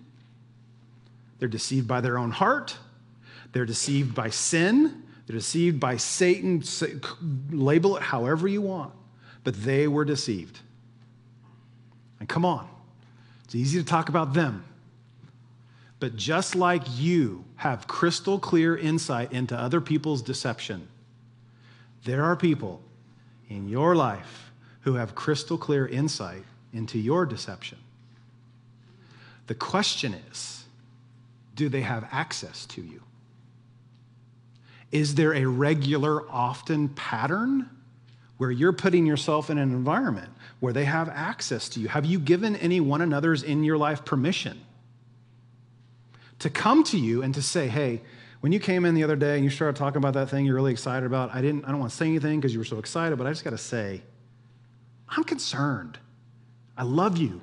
They're 1.38 1.48
deceived 1.48 1.88
by 1.88 2.02
their 2.02 2.18
own 2.18 2.32
heart, 2.32 2.78
they're 3.52 3.66
deceived 3.66 4.16
by 4.16 4.32
sin, 4.32 5.04
they're 5.28 5.36
deceived 5.36 5.80
by 5.80 5.98
Satan. 5.98 6.64
Label 7.52 7.98
it 7.98 8.04
however 8.04 8.48
you 8.48 8.64
want, 8.64 8.94
but 9.44 9.64
they 9.64 9.88
were 9.88 10.06
deceived. 10.06 10.60
And 12.20 12.28
come 12.28 12.46
on, 12.46 12.68
it's 13.46 13.56
easy 13.56 13.80
to 13.80 13.86
talk 13.86 14.10
about 14.10 14.34
them. 14.34 14.66
But 16.00 16.18
just 16.18 16.56
like 16.56 16.84
you 16.98 17.46
have 17.58 17.88
crystal 17.88 18.40
clear 18.40 18.76
insight 18.76 19.32
into 19.32 19.56
other 19.56 19.80
people's 19.80 20.22
deception, 20.22 20.88
there 22.04 22.24
are 22.24 22.36
people 22.36 22.82
in 23.48 23.70
your 23.70 23.96
life 23.96 24.52
who 24.82 24.96
have 24.96 25.16
crystal 25.16 25.58
clear 25.58 25.88
insight 25.88 26.44
into 26.74 27.00
your 27.00 27.26
deception. 27.26 27.78
The 29.48 29.56
question 29.56 30.16
is 30.32 30.66
do 31.56 31.70
they 31.70 31.82
have 31.82 32.08
access 32.12 32.66
to 32.68 32.82
you? 32.82 33.02
Is 34.92 35.16
there 35.16 35.34
a 35.34 35.46
regular, 35.46 36.30
often 36.30 36.90
pattern 36.90 37.70
where 38.38 38.52
you're 38.52 38.74
putting 38.74 39.06
yourself 39.06 39.50
in 39.50 39.58
an 39.58 39.72
environment 39.72 40.30
where 40.60 40.74
they 40.74 40.86
have 40.86 41.10
access 41.10 41.70
to 41.70 41.80
you? 41.80 41.88
Have 41.88 42.06
you 42.06 42.20
given 42.20 42.56
any 42.58 42.80
one 42.80 43.02
another's 43.02 43.44
in 43.44 43.64
your 43.64 43.78
life 43.78 44.04
permission 44.04 44.62
to 46.40 46.50
come 46.50 46.84
to 46.84 46.98
you 46.98 47.24
and 47.24 47.34
to 47.34 47.42
say, 47.42 47.68
hey, 47.68 48.02
when 48.42 48.52
you 48.52 48.60
came 48.60 48.86
in 48.86 48.94
the 48.94 49.04
other 49.04 49.16
day 49.16 49.36
and 49.36 49.44
you 49.44 49.50
started 49.50 49.76
talking 49.76 49.98
about 49.98 50.14
that 50.14 50.30
thing 50.30 50.46
you're 50.46 50.56
really 50.56 50.72
excited 50.72 51.06
about, 51.06 51.34
I 51.34 51.42
didn't 51.42 51.66
I 51.66 51.70
don't 51.70 51.80
want 51.80 51.92
to 51.92 51.98
say 51.98 52.06
anything 52.06 52.40
because 52.40 52.54
you 52.54 52.60
were 52.60 52.66
so 52.66 52.78
excited, 52.78 53.18
but 53.18 53.26
I 53.26 53.32
just 53.32 53.44
got 53.44 53.52
to 53.52 53.58
say 53.58 54.02
I'm 55.10 55.24
concerned. 55.24 55.98
I 56.78 56.84
love 56.84 57.18
you. 57.18 57.42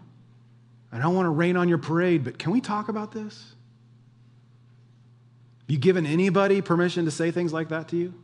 I 0.92 0.98
don't 0.98 1.14
want 1.14 1.26
to 1.26 1.30
rain 1.30 1.56
on 1.56 1.68
your 1.68 1.78
parade, 1.78 2.22
but 2.22 2.38
can 2.38 2.52
we 2.52 2.60
talk 2.60 2.88
about 2.88 3.12
this? 3.12 3.54
Have 5.62 5.70
you 5.70 5.78
given 5.78 6.04
anybody 6.04 6.60
permission 6.60 7.06
to 7.06 7.10
say 7.10 7.30
things 7.30 7.52
like 7.52 7.70
that 7.70 7.88
to 7.88 7.96
you? 7.96 8.14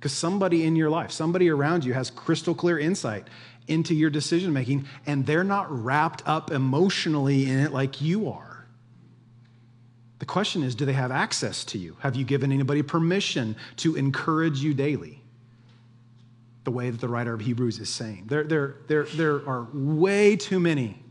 Because 0.00 0.14
somebody 0.14 0.64
in 0.64 0.76
your 0.76 0.88
life, 0.88 1.10
somebody 1.10 1.50
around 1.50 1.84
you 1.84 1.92
has 1.92 2.10
crystal 2.10 2.54
clear 2.54 2.78
insight 2.78 3.28
into 3.68 3.94
your 3.94 4.08
decision 4.08 4.50
making, 4.50 4.86
and 5.04 5.26
they're 5.26 5.44
not 5.44 5.70
wrapped 5.70 6.22
up 6.26 6.50
emotionally 6.50 7.44
in 7.44 7.58
it 7.58 7.70
like 7.70 8.00
you 8.00 8.30
are. 8.30 8.64
The 10.18 10.24
question 10.24 10.62
is 10.62 10.74
do 10.74 10.86
they 10.86 10.94
have 10.94 11.10
access 11.10 11.64
to 11.66 11.78
you? 11.78 11.98
Have 12.00 12.16
you 12.16 12.24
given 12.24 12.50
anybody 12.50 12.82
permission 12.82 13.56
to 13.76 13.94
encourage 13.94 14.60
you 14.60 14.72
daily? 14.72 15.22
The 16.64 16.70
way 16.70 16.88
that 16.88 17.00
the 17.00 17.08
writer 17.08 17.34
of 17.34 17.42
Hebrews 17.42 17.78
is 17.78 17.90
saying. 17.90 18.24
There, 18.26 18.44
there, 18.44 18.76
there, 18.88 19.04
there 19.04 19.46
are 19.46 19.66
way 19.72 20.36
too 20.36 20.60
many 20.60 21.02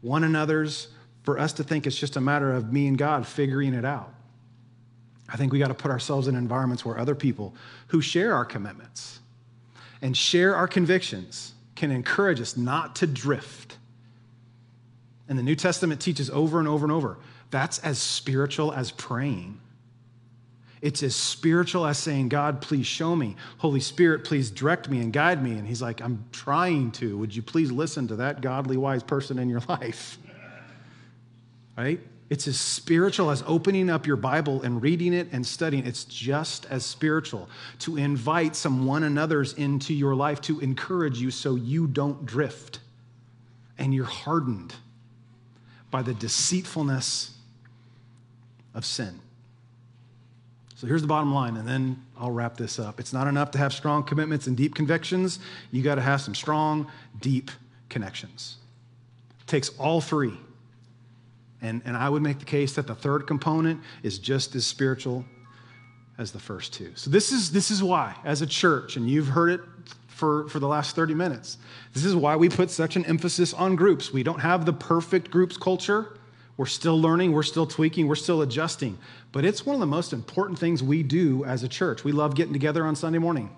one 0.00 0.24
another's 0.24 0.88
for 1.22 1.38
us 1.38 1.52
to 1.54 1.64
think 1.64 1.86
it's 1.86 1.96
just 1.96 2.16
a 2.16 2.20
matter 2.20 2.52
of 2.52 2.72
me 2.72 2.88
and 2.88 2.98
God 2.98 3.28
figuring 3.28 3.74
it 3.74 3.84
out. 3.84 4.12
I 5.32 5.36
think 5.36 5.52
we 5.52 5.58
got 5.58 5.68
to 5.68 5.74
put 5.74 5.90
ourselves 5.90 6.28
in 6.28 6.34
environments 6.36 6.84
where 6.84 6.98
other 6.98 7.14
people 7.14 7.54
who 7.88 8.02
share 8.02 8.34
our 8.34 8.44
commitments 8.44 9.20
and 10.02 10.14
share 10.14 10.54
our 10.54 10.68
convictions 10.68 11.54
can 11.74 11.90
encourage 11.90 12.40
us 12.40 12.56
not 12.56 12.96
to 12.96 13.06
drift. 13.06 13.78
And 15.28 15.38
the 15.38 15.42
New 15.42 15.56
Testament 15.56 16.00
teaches 16.02 16.28
over 16.28 16.58
and 16.58 16.68
over 16.68 16.84
and 16.84 16.92
over 16.92 17.16
that's 17.50 17.78
as 17.80 17.98
spiritual 17.98 18.72
as 18.72 18.90
praying. 18.90 19.60
It's 20.80 21.02
as 21.02 21.14
spiritual 21.14 21.86
as 21.86 21.98
saying, 21.98 22.30
God, 22.30 22.60
please 22.60 22.86
show 22.86 23.14
me. 23.14 23.36
Holy 23.58 23.78
Spirit, 23.78 24.24
please 24.24 24.50
direct 24.50 24.88
me 24.88 25.00
and 25.00 25.12
guide 25.12 25.42
me. 25.42 25.52
And 25.52 25.68
he's 25.68 25.80
like, 25.80 26.00
I'm 26.00 26.24
trying 26.32 26.90
to. 26.92 27.16
Would 27.18 27.36
you 27.36 27.42
please 27.42 27.70
listen 27.70 28.08
to 28.08 28.16
that 28.16 28.40
godly, 28.40 28.76
wise 28.76 29.02
person 29.02 29.38
in 29.38 29.48
your 29.48 29.60
life? 29.68 30.18
Right? 31.76 32.00
It's 32.32 32.48
as 32.48 32.58
spiritual 32.58 33.30
as 33.30 33.44
opening 33.46 33.90
up 33.90 34.06
your 34.06 34.16
Bible 34.16 34.62
and 34.62 34.80
reading 34.80 35.12
it 35.12 35.28
and 35.32 35.46
studying. 35.46 35.86
It's 35.86 36.04
just 36.04 36.64
as 36.70 36.82
spiritual 36.82 37.46
to 37.80 37.98
invite 37.98 38.56
some 38.56 38.86
one 38.86 39.02
another's 39.02 39.52
into 39.52 39.92
your 39.92 40.14
life 40.14 40.40
to 40.42 40.58
encourage 40.60 41.20
you 41.20 41.30
so 41.30 41.56
you 41.56 41.86
don't 41.86 42.24
drift 42.24 42.78
and 43.76 43.92
you're 43.92 44.06
hardened 44.06 44.74
by 45.90 46.00
the 46.00 46.14
deceitfulness 46.14 47.36
of 48.72 48.86
sin. 48.86 49.20
So 50.76 50.86
here's 50.86 51.02
the 51.02 51.08
bottom 51.08 51.34
line, 51.34 51.58
and 51.58 51.68
then 51.68 52.02
I'll 52.18 52.30
wrap 52.30 52.56
this 52.56 52.78
up. 52.78 52.98
It's 52.98 53.12
not 53.12 53.26
enough 53.26 53.50
to 53.50 53.58
have 53.58 53.74
strong 53.74 54.04
commitments 54.04 54.46
and 54.46 54.56
deep 54.56 54.74
convictions. 54.74 55.38
You 55.70 55.82
got 55.82 55.96
to 55.96 56.00
have 56.00 56.22
some 56.22 56.34
strong, 56.34 56.90
deep 57.20 57.50
connections. 57.90 58.56
It 59.42 59.46
takes 59.48 59.68
all 59.78 60.00
three. 60.00 60.32
And, 61.62 61.80
and 61.84 61.96
I 61.96 62.08
would 62.08 62.22
make 62.22 62.40
the 62.40 62.44
case 62.44 62.74
that 62.74 62.86
the 62.88 62.94
third 62.94 63.26
component 63.26 63.80
is 64.02 64.18
just 64.18 64.54
as 64.56 64.66
spiritual 64.66 65.24
as 66.18 66.32
the 66.32 66.40
first 66.40 66.74
two. 66.74 66.92
So 66.96 67.08
this 67.08 67.32
is, 67.32 67.52
this 67.52 67.70
is 67.70 67.82
why, 67.82 68.16
as 68.24 68.42
a 68.42 68.46
church, 68.46 68.96
and 68.96 69.08
you've 69.08 69.28
heard 69.28 69.50
it 69.50 69.60
for, 70.08 70.48
for 70.48 70.58
the 70.58 70.68
last 70.68 70.96
30 70.96 71.14
minutes, 71.14 71.58
this 71.94 72.04
is 72.04 72.14
why 72.14 72.36
we 72.36 72.48
put 72.48 72.70
such 72.70 72.96
an 72.96 73.06
emphasis 73.06 73.54
on 73.54 73.76
groups. 73.76 74.12
We 74.12 74.24
don't 74.24 74.40
have 74.40 74.66
the 74.66 74.72
perfect 74.72 75.30
groups 75.30 75.56
culture. 75.56 76.18
We're 76.56 76.66
still 76.66 77.00
learning, 77.00 77.32
we're 77.32 77.42
still 77.44 77.66
tweaking, 77.66 78.08
we're 78.08 78.14
still 78.16 78.42
adjusting. 78.42 78.98
But 79.30 79.44
it's 79.44 79.64
one 79.64 79.74
of 79.74 79.80
the 79.80 79.86
most 79.86 80.12
important 80.12 80.58
things 80.58 80.82
we 80.82 81.02
do 81.02 81.44
as 81.44 81.62
a 81.62 81.68
church. 81.68 82.04
We 82.04 82.12
love 82.12 82.34
getting 82.34 82.52
together 82.52 82.84
on 82.84 82.94
Sunday 82.94 83.18
morning. 83.18 83.50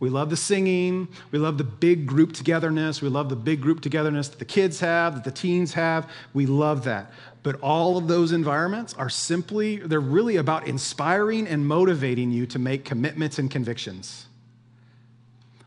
We 0.00 0.10
love 0.10 0.30
the 0.30 0.36
singing. 0.36 1.08
We 1.30 1.38
love 1.38 1.56
the 1.56 1.64
big 1.64 2.06
group 2.06 2.32
togetherness. 2.32 3.00
We 3.00 3.08
love 3.08 3.28
the 3.28 3.36
big 3.36 3.60
group 3.60 3.80
togetherness 3.80 4.28
that 4.28 4.38
the 4.38 4.44
kids 4.44 4.80
have, 4.80 5.14
that 5.14 5.24
the 5.24 5.30
teens 5.30 5.72
have. 5.74 6.10
We 6.32 6.46
love 6.46 6.84
that. 6.84 7.12
But 7.42 7.60
all 7.60 7.96
of 7.96 8.08
those 8.08 8.32
environments 8.32 8.94
are 8.94 9.10
simply, 9.10 9.76
they're 9.76 10.00
really 10.00 10.36
about 10.36 10.66
inspiring 10.66 11.46
and 11.46 11.66
motivating 11.66 12.30
you 12.30 12.46
to 12.46 12.58
make 12.58 12.84
commitments 12.84 13.38
and 13.38 13.50
convictions. 13.50 14.26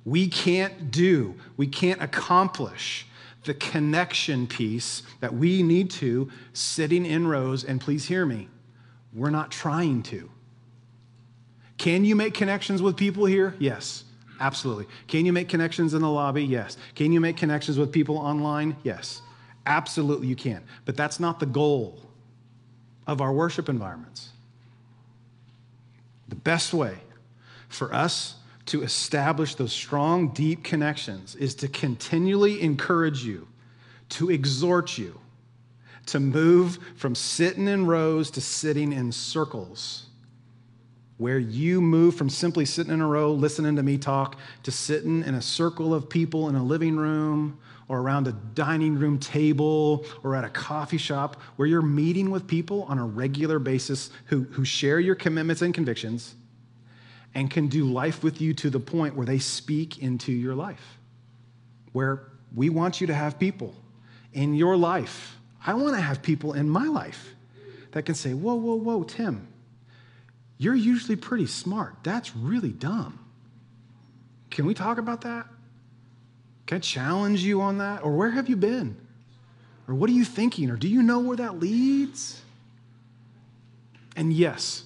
We 0.04 0.28
can't 0.28 0.90
do, 0.90 1.36
we 1.58 1.68
can't 1.68 2.02
accomplish 2.02 3.08
the 3.44 3.54
connection 3.54 4.48
piece 4.48 5.04
that 5.20 5.34
we 5.34 5.63
need 5.63 5.90
to 5.92 6.30
sitting 6.54 7.06
in 7.06 7.28
rows, 7.28 7.63
and 7.63 7.80
please 7.80 8.06
hear 8.06 8.26
me, 8.26 8.50
we're 9.13 9.30
not 9.30 9.52
trying 9.52 10.04
to. 10.04 10.30
Can 11.78 12.06
you 12.06 12.16
make 12.16 12.34
connections 12.34 12.82
with 12.82 12.98
people 12.98 13.26
here? 13.26 13.56
Yes, 13.60 14.04
absolutely. 14.39 14.88
Can 15.08 15.26
you 15.26 15.34
make 15.34 15.50
connections 15.50 15.93
in 15.93 16.02
the 16.02 16.10
lobby? 16.10 16.43
Yes. 16.43 16.78
Can 16.95 17.12
you 17.12 17.19
make 17.19 17.38
connections 17.38 17.78
with 17.78 17.91
people 17.91 18.17
online? 18.17 18.76
Yes, 18.84 19.21
absolutely 19.65 20.28
you 20.28 20.36
can. 20.36 20.63
But 20.86 20.95
that's 20.95 21.19
not 21.19 21.39
the 21.39 21.45
goal 21.45 22.00
of 23.06 23.21
our 23.21 23.32
worship 23.32 23.69
environments. 23.69 24.30
The 26.28 26.36
best 26.36 26.73
way 26.73 26.97
for 27.69 27.93
us 27.93 28.36
to 28.67 28.84
establish 28.84 29.56
those 29.56 29.71
strong, 29.71 30.30
deep 30.30 30.63
connections 30.63 31.36
is 31.36 31.56
to 31.56 31.67
continually 31.67 32.62
encourage 32.62 33.23
you, 33.23 33.47
to 34.10 34.30
exhort 34.30 34.97
you, 34.97 35.19
to 36.08 36.19
move 36.19 36.80
from 36.95 37.15
sitting 37.15 37.67
in 37.67 37.86
rows 37.86 38.32
to 38.32 38.41
sitting 38.41 38.91
in 38.91 39.12
circles. 39.12 40.08
Where 41.17 41.39
you 41.39 41.82
move 41.82 42.15
from 42.15 42.30
simply 42.30 42.65
sitting 42.65 42.93
in 42.93 43.01
a 43.01 43.08
row, 43.08 43.32
listening 43.32 43.75
to 43.77 43.84
me 43.84 43.97
talk, 43.97 44.38
to 44.63 44.71
sitting 44.71 45.23
in 45.23 45.34
a 45.34 45.41
circle 45.41 45.93
of 45.93 46.10
people 46.10 46.47
in 46.47 46.56
a 46.56 46.63
living 46.63 46.95
room 46.95 47.60
or 47.88 47.99
around 47.99 48.27
a 48.27 48.34
dining 48.53 48.99
room 48.99 49.17
table 49.17 50.06
or 50.23 50.36
at 50.36 50.43
a 50.43 50.49
coffee 50.49 50.97
shop 50.97 51.41
where 51.56 51.67
you're 51.67 51.82
meeting 51.82 52.30
with 52.30 52.45
people 52.45 52.84
on 52.84 52.99
a 52.99 53.06
regular 53.06 53.60
basis 53.60 54.12
who, 54.25 54.43
who 54.51 54.63
share 54.63 54.99
your 54.99 55.15
commitments 55.15 55.62
and 55.62 55.73
convictions 55.73 56.36
and 57.34 57.49
can 57.49 57.67
do 57.67 57.86
life 57.86 58.23
with 58.23 58.41
you 58.41 58.53
to 58.53 58.69
the 58.69 58.80
point 58.80 59.15
where 59.15 59.25
they 59.25 59.39
speak 59.39 59.99
into 59.99 60.32
your 60.32 60.56
life. 60.56 60.97
Where 61.93 62.27
we 62.56 62.69
want 62.69 63.01
you 63.01 63.08
to 63.08 63.13
have 63.13 63.39
people 63.39 63.75
in 64.34 64.53
your 64.53 64.77
life. 64.77 65.38
I 65.65 65.73
want 65.73 65.95
to 65.95 66.01
have 66.01 66.21
people 66.21 66.53
in 66.53 66.69
my 66.69 66.86
life 66.86 67.34
that 67.91 68.06
can 68.06 68.15
say, 68.15 68.34
Whoa, 68.34 68.56
whoa, 68.56 68.75
whoa, 68.75 69.03
Tim, 69.03 69.47
you're 70.58 70.76
usually 70.76 71.15
pretty 71.15 71.48
smart. 71.48 71.96
That's 72.04 72.36
really 72.36 72.72
dumb. 72.72 73.20
Can 74.50 74.65
we 74.65 74.74
talk 74.74 74.98
about 74.98 75.22
that? 75.22 75.46
Can 76.65 76.78
I 76.78 76.80
challenge 76.80 77.43
you 77.43 77.62
on 77.62 77.78
that? 77.78 78.04
Or 78.04 78.15
where 78.15 78.32
have 78.32 78.50
you 78.50 78.56
been? 78.56 78.98
Or 79.88 79.96
what 79.96 80.10
are 80.10 80.13
you 80.13 80.26
thinking? 80.26 80.70
Or 80.70 80.76
do 80.76 80.88
you 80.88 81.02
know 81.02 81.20
where 81.20 81.38
that 81.38 81.60
leads? 81.60 82.41
And 84.15 84.34
yes, 84.34 84.84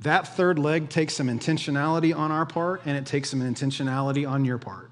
that 0.00 0.36
third 0.36 0.58
leg 0.58 0.88
takes 0.88 1.14
some 1.14 1.28
intentionality 1.28 2.16
on 2.16 2.32
our 2.32 2.46
part 2.46 2.82
and 2.86 2.96
it 2.96 3.06
takes 3.06 3.30
some 3.30 3.40
intentionality 3.40 4.28
on 4.28 4.44
your 4.44 4.58
part. 4.58 4.89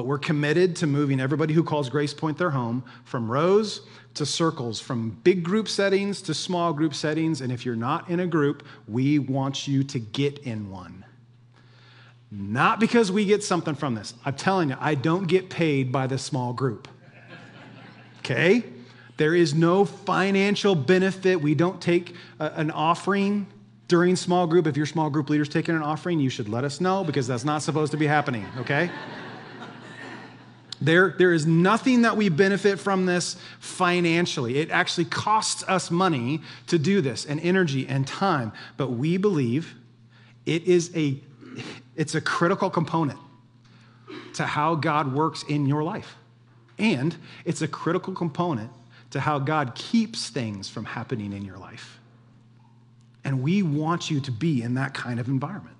But 0.00 0.06
we're 0.06 0.16
committed 0.16 0.76
to 0.76 0.86
moving 0.86 1.20
everybody 1.20 1.52
who 1.52 1.62
calls 1.62 1.90
Grace 1.90 2.14
Point 2.14 2.38
their 2.38 2.48
home 2.48 2.82
from 3.04 3.30
rows 3.30 3.82
to 4.14 4.24
circles, 4.24 4.80
from 4.80 5.10
big 5.24 5.42
group 5.42 5.68
settings 5.68 6.22
to 6.22 6.32
small 6.32 6.72
group 6.72 6.94
settings. 6.94 7.42
And 7.42 7.52
if 7.52 7.66
you're 7.66 7.76
not 7.76 8.08
in 8.08 8.20
a 8.20 8.26
group, 8.26 8.66
we 8.88 9.18
want 9.18 9.68
you 9.68 9.84
to 9.84 9.98
get 9.98 10.38
in 10.38 10.70
one. 10.70 11.04
Not 12.30 12.80
because 12.80 13.12
we 13.12 13.26
get 13.26 13.44
something 13.44 13.74
from 13.74 13.94
this. 13.94 14.14
I'm 14.24 14.36
telling 14.36 14.70
you, 14.70 14.76
I 14.80 14.94
don't 14.94 15.26
get 15.26 15.50
paid 15.50 15.92
by 15.92 16.06
the 16.06 16.16
small 16.16 16.54
group. 16.54 16.88
Okay? 18.20 18.64
There 19.18 19.34
is 19.34 19.52
no 19.52 19.84
financial 19.84 20.74
benefit. 20.74 21.42
We 21.42 21.54
don't 21.54 21.78
take 21.78 22.14
a, 22.38 22.46
an 22.54 22.70
offering 22.70 23.48
during 23.86 24.16
small 24.16 24.46
group. 24.46 24.66
If 24.66 24.78
your 24.78 24.86
small 24.86 25.10
group 25.10 25.28
leader's 25.28 25.50
taking 25.50 25.76
an 25.76 25.82
offering, 25.82 26.20
you 26.20 26.30
should 26.30 26.48
let 26.48 26.64
us 26.64 26.80
know 26.80 27.04
because 27.04 27.26
that's 27.26 27.44
not 27.44 27.60
supposed 27.62 27.92
to 27.92 27.98
be 27.98 28.06
happening, 28.06 28.46
okay? 28.56 28.88
There, 30.80 31.14
there 31.18 31.32
is 31.32 31.46
nothing 31.46 32.02
that 32.02 32.16
we 32.16 32.30
benefit 32.30 32.78
from 32.80 33.04
this 33.04 33.36
financially. 33.58 34.58
It 34.58 34.70
actually 34.70 35.04
costs 35.04 35.62
us 35.68 35.90
money 35.90 36.40
to 36.68 36.78
do 36.78 37.00
this 37.00 37.26
and 37.26 37.38
energy 37.40 37.86
and 37.86 38.06
time. 38.06 38.52
But 38.76 38.88
we 38.88 39.18
believe 39.18 39.74
it 40.46 40.64
is 40.64 40.90
a 40.96 41.20
it's 41.96 42.14
a 42.14 42.20
critical 42.20 42.70
component 42.70 43.18
to 44.34 44.46
how 44.46 44.74
God 44.74 45.12
works 45.12 45.42
in 45.42 45.66
your 45.66 45.82
life. 45.82 46.16
And 46.78 47.14
it's 47.44 47.60
a 47.60 47.68
critical 47.68 48.14
component 48.14 48.70
to 49.10 49.20
how 49.20 49.38
God 49.38 49.74
keeps 49.74 50.30
things 50.30 50.68
from 50.68 50.84
happening 50.84 51.32
in 51.32 51.44
your 51.44 51.58
life. 51.58 52.00
And 53.22 53.42
we 53.42 53.62
want 53.62 54.10
you 54.10 54.20
to 54.20 54.32
be 54.32 54.62
in 54.62 54.74
that 54.74 54.94
kind 54.94 55.20
of 55.20 55.28
environment. 55.28 55.76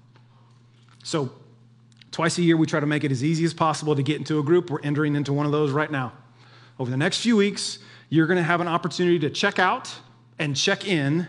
So, 1.03 1.33
twice 2.11 2.39
a 2.39 2.43
year, 2.43 2.57
we 2.57 2.67
try 2.67 2.81
to 2.81 2.87
make 2.87 3.05
it 3.05 3.13
as 3.13 3.23
easy 3.23 3.45
as 3.45 3.55
possible 3.55 3.95
to 3.95 4.03
get 4.03 4.17
into 4.17 4.39
a 4.39 4.43
group. 4.43 4.71
We're 4.71 4.81
entering 4.81 5.15
into 5.15 5.33
one 5.33 5.47
of 5.47 5.53
those 5.53 5.71
right 5.71 5.91
now. 5.91 6.13
Over 6.79 6.91
the 6.91 6.97
next 6.97 7.21
few 7.21 7.37
weeks, 7.37 7.79
you're 8.09 8.27
going 8.27 8.39
to 8.39 8.43
have 8.43 8.61
an 8.61 8.69
opportunity 8.69 9.19
to 9.21 9.31
check 9.31 9.59
out 9.59 9.95
and 10.39 10.57
check 10.57 10.87
in 10.87 11.29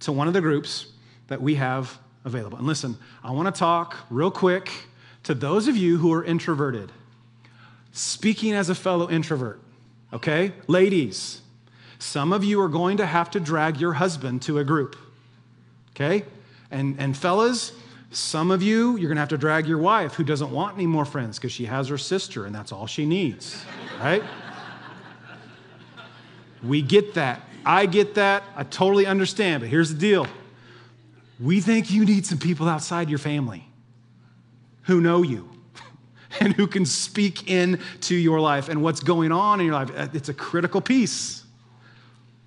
to 0.00 0.12
one 0.12 0.28
of 0.28 0.34
the 0.34 0.40
groups 0.40 0.86
that 1.28 1.40
we 1.40 1.54
have 1.54 1.98
available. 2.24 2.58
And 2.58 2.66
listen, 2.66 2.96
I 3.22 3.30
want 3.30 3.54
to 3.54 3.58
talk 3.58 3.96
real 4.10 4.30
quick 4.30 4.70
to 5.22 5.34
those 5.34 5.68
of 5.68 5.76
you 5.76 5.98
who 5.98 6.12
are 6.12 6.24
introverted. 6.24 6.92
Speaking 7.92 8.52
as 8.52 8.68
a 8.68 8.74
fellow 8.74 9.08
introvert, 9.08 9.60
okay? 10.12 10.52
Ladies, 10.66 11.40
some 11.98 12.32
of 12.32 12.44
you 12.44 12.60
are 12.60 12.68
going 12.68 12.96
to 12.98 13.06
have 13.06 13.30
to 13.32 13.40
drag 13.40 13.80
your 13.80 13.94
husband 13.94 14.42
to 14.42 14.58
a 14.58 14.64
group, 14.64 14.96
okay? 15.90 16.24
And, 16.70 16.96
and 16.98 17.16
fellas, 17.16 17.72
some 18.10 18.50
of 18.50 18.60
you, 18.62 18.96
you're 18.96 19.08
going 19.08 19.16
to 19.16 19.20
have 19.20 19.28
to 19.28 19.38
drag 19.38 19.66
your 19.68 19.78
wife 19.78 20.14
who 20.14 20.24
doesn't 20.24 20.50
want 20.50 20.74
any 20.74 20.86
more 20.86 21.04
friends 21.04 21.38
because 21.38 21.52
she 21.52 21.66
has 21.66 21.88
her 21.88 21.98
sister 21.98 22.44
and 22.44 22.54
that's 22.54 22.72
all 22.72 22.86
she 22.86 23.06
needs, 23.06 23.64
right? 24.00 24.22
we 26.62 26.82
get 26.82 27.14
that. 27.14 27.42
I 27.64 27.86
get 27.86 28.14
that. 28.14 28.42
I 28.56 28.64
totally 28.64 29.06
understand. 29.06 29.60
But 29.60 29.68
here's 29.68 29.92
the 29.92 29.98
deal 29.98 30.26
we 31.38 31.60
think 31.60 31.90
you 31.90 32.04
need 32.04 32.26
some 32.26 32.38
people 32.38 32.68
outside 32.68 33.08
your 33.08 33.18
family 33.18 33.66
who 34.82 35.00
know 35.00 35.22
you 35.22 35.48
and 36.40 36.52
who 36.54 36.66
can 36.66 36.84
speak 36.84 37.48
into 37.48 38.16
your 38.16 38.40
life 38.40 38.68
and 38.68 38.82
what's 38.82 39.00
going 39.00 39.30
on 39.30 39.60
in 39.60 39.66
your 39.66 39.74
life. 39.76 40.14
It's 40.14 40.28
a 40.28 40.34
critical 40.34 40.80
piece 40.80 41.44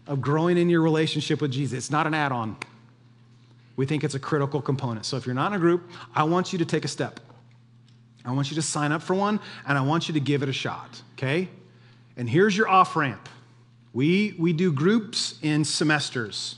of 0.08 0.20
growing 0.20 0.58
in 0.58 0.70
your 0.70 0.82
relationship 0.82 1.42
with 1.42 1.52
Jesus. 1.52 1.78
It's 1.78 1.92
not 1.92 2.06
an 2.06 2.14
add 2.14 2.34
on. 2.34 2.58
We 3.76 3.86
think 3.86 4.04
it's 4.04 4.16
a 4.16 4.20
critical 4.20 4.62
component. 4.62 5.06
So 5.06 5.18
if 5.18 5.26
you're 5.26 5.36
not 5.36 5.52
in 5.52 5.58
a 5.58 5.60
group, 5.60 5.90
I 6.14 6.24
want 6.24 6.54
you 6.54 6.60
to 6.60 6.66
take 6.66 6.86
a 6.86 6.88
step. 6.88 7.20
I 8.26 8.32
want 8.32 8.50
you 8.52 8.56
to 8.56 8.62
sign 8.62 8.92
up 8.92 9.02
for 9.02 9.16
one 9.16 9.40
and 9.68 9.78
I 9.78 9.82
want 9.82 10.08
you 10.08 10.14
to 10.14 10.20
give 10.20 10.44
it 10.44 10.50
a 10.50 10.54
shot, 10.54 11.02
okay? 11.14 11.50
And 12.16 12.30
here's 12.30 12.56
your 12.56 12.70
off 12.70 12.96
ramp. 12.96 13.28
We, 13.94 14.36
we 14.38 14.54
do 14.54 14.72
groups 14.72 15.40
in 15.42 15.66
semesters. 15.66 16.56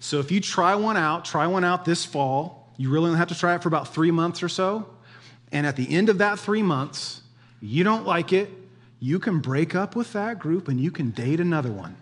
So 0.00 0.18
if 0.18 0.30
you 0.30 0.40
try 0.40 0.74
one 0.74 0.96
out, 0.96 1.24
try 1.24 1.46
one 1.46 1.64
out 1.64 1.84
this 1.84 2.04
fall, 2.04 2.72
you 2.76 2.90
really 2.90 3.06
only 3.06 3.18
have 3.18 3.28
to 3.28 3.38
try 3.38 3.54
it 3.54 3.62
for 3.62 3.68
about 3.68 3.94
three 3.94 4.10
months 4.10 4.42
or 4.42 4.48
so. 4.48 4.88
And 5.52 5.66
at 5.66 5.76
the 5.76 5.88
end 5.94 6.08
of 6.08 6.18
that 6.18 6.38
three 6.38 6.62
months, 6.62 7.22
you 7.60 7.84
don't 7.84 8.04
like 8.04 8.32
it, 8.32 8.50
you 8.98 9.18
can 9.18 9.40
break 9.40 9.74
up 9.74 9.94
with 9.94 10.12
that 10.14 10.38
group 10.38 10.68
and 10.68 10.80
you 10.80 10.90
can 10.90 11.10
date 11.10 11.40
another 11.40 11.70
one. 11.70 11.96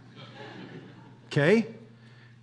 Okay? 1.27 1.67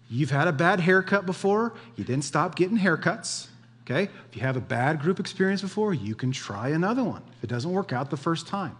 You've 0.09 0.31
had 0.31 0.47
a 0.47 0.53
bad 0.53 0.79
haircut 0.79 1.25
before, 1.25 1.73
you 1.95 2.03
didn't 2.03 2.23
stop 2.23 2.55
getting 2.55 2.77
haircuts. 2.77 3.47
Okay? 3.89 4.11
If 4.29 4.35
you 4.35 4.41
have 4.41 4.57
a 4.57 4.61
bad 4.61 4.99
group 4.99 5.19
experience 5.19 5.61
before, 5.61 5.93
you 5.93 6.13
can 6.13 6.31
try 6.31 6.69
another 6.69 7.03
one 7.03 7.23
if 7.37 7.43
it 7.43 7.47
doesn't 7.47 7.71
work 7.71 7.93
out 7.93 8.09
the 8.09 8.17
first 8.17 8.47
time. 8.47 8.77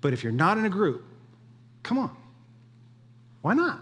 But 0.00 0.12
if 0.12 0.22
you're 0.22 0.32
not 0.32 0.58
in 0.58 0.64
a 0.64 0.70
group, 0.70 1.04
come 1.82 1.98
on. 1.98 2.16
Why 3.40 3.54
not? 3.54 3.80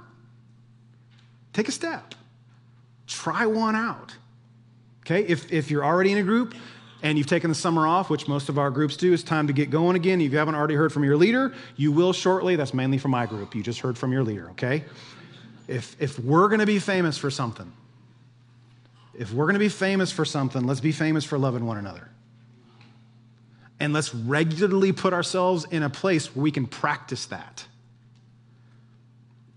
Take 1.53 1.68
a 1.68 1.73
step. 1.73 2.14
Try 3.07 3.44
one 3.46 3.77
out. 3.77 4.16
Okay? 5.03 5.27
If, 5.27 5.53
if 5.53 5.70
you're 5.70 5.85
already 5.85 6.12
in 6.12 6.18
a 6.18 6.23
group 6.23 6.55
and 7.03 7.18
you've 7.18 7.27
taken 7.27 7.51
the 7.51 7.55
summer 7.55 7.87
off, 7.87 8.09
which 8.09 8.29
most 8.29 8.49
of 8.49 8.59
our 8.59 8.70
groups 8.70 8.96
do, 8.96 9.12
it's 9.12 9.23
time 9.23 9.46
to 9.46 9.53
get 9.53 9.68
going 9.68 9.96
again. 9.96 10.20
If 10.20 10.33
you 10.33 10.38
haven't 10.38 10.55
already 10.55 10.75
heard 10.75 10.92
from 10.92 11.05
your 11.05 11.16
leader, 11.16 11.55
you 11.77 11.92
will 11.92 12.14
shortly. 12.14 12.57
That's 12.57 12.73
mainly 12.73 12.96
from 12.96 13.11
my 13.11 13.27
group. 13.27 13.55
You 13.55 13.62
just 13.62 13.81
heard 13.81 13.99
from 13.99 14.12
your 14.12 14.23
leader, 14.23 14.51
okay? 14.51 14.85
If, 15.70 15.96
if 16.00 16.18
we're 16.18 16.48
going 16.48 16.61
to 16.61 16.66
be 16.66 16.80
famous 16.80 17.16
for 17.16 17.30
something, 17.30 17.72
if 19.14 19.33
we're 19.33 19.44
going 19.44 19.54
to 19.54 19.61
be 19.61 19.68
famous 19.68 20.11
for 20.11 20.24
something, 20.24 20.66
let's 20.66 20.80
be 20.80 20.92
famous 20.92 21.24
for 21.24 21.38
loving 21.38 21.64
one 21.64 21.78
another. 21.78 22.09
And 23.78 23.92
let's 23.92 24.14
regularly 24.14 24.92
put 24.92 25.12
ourselves 25.12 25.64
in 25.70 25.83
a 25.83 25.88
place 25.88 26.35
where 26.35 26.42
we 26.42 26.50
can 26.50 26.66
practice 26.66 27.26
that 27.26 27.64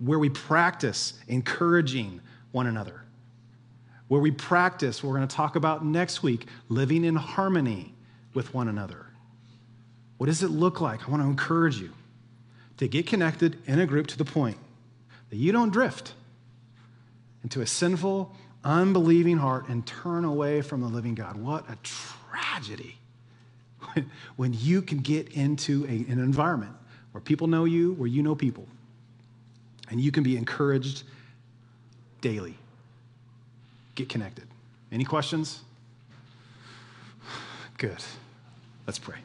where 0.03 0.19
we 0.19 0.29
practice 0.29 1.13
encouraging 1.29 2.19
one 2.51 2.67
another, 2.67 3.01
where 4.09 4.19
we 4.19 4.31
practice, 4.31 5.01
we're 5.01 5.15
going 5.15 5.27
to 5.27 5.35
talk 5.35 5.55
about 5.55 5.85
next 5.85 6.21
week, 6.21 6.47
living 6.67 7.05
in 7.05 7.15
harmony 7.15 7.93
with 8.33 8.53
one 8.53 8.67
another. 8.67 9.05
What 10.17 10.27
does 10.27 10.43
it 10.43 10.49
look 10.49 10.81
like? 10.81 11.07
I 11.07 11.11
want 11.11 11.23
to 11.23 11.27
encourage 11.27 11.77
you 11.77 11.91
to 12.77 12.87
get 12.87 13.07
connected 13.07 13.57
in 13.65 13.79
a 13.79 13.85
group 13.85 14.07
to 14.07 14.17
the 14.17 14.25
point 14.25 14.57
that 15.33 15.39
you 15.39 15.51
don't 15.51 15.71
drift 15.71 16.13
into 17.41 17.61
a 17.61 17.65
sinful, 17.65 18.31
unbelieving 18.63 19.37
heart 19.37 19.67
and 19.67 19.83
turn 19.83 20.25
away 20.25 20.61
from 20.61 20.79
the 20.79 20.87
living 20.87 21.15
God. 21.15 21.37
What 21.37 21.67
a 21.71 21.75
tragedy 21.81 22.97
when, 24.35 24.53
you 24.53 24.83
can 24.83 24.99
get 24.99 25.29
into 25.29 25.85
a, 25.85 26.11
an 26.11 26.19
environment 26.19 26.73
where 27.13 27.21
people 27.21 27.47
know 27.47 27.65
you, 27.65 27.93
where 27.93 28.07
you 28.07 28.21
know 28.21 28.35
people 28.35 28.67
and 29.89 29.99
you 29.99 30.11
can 30.11 30.21
be 30.21 30.37
encouraged 30.37 31.01
daily. 32.21 32.55
Get 33.95 34.09
connected. 34.09 34.45
Any 34.91 35.03
questions? 35.03 35.61
Good. 37.79 38.03
Let's 38.85 38.99
pray. 38.99 39.17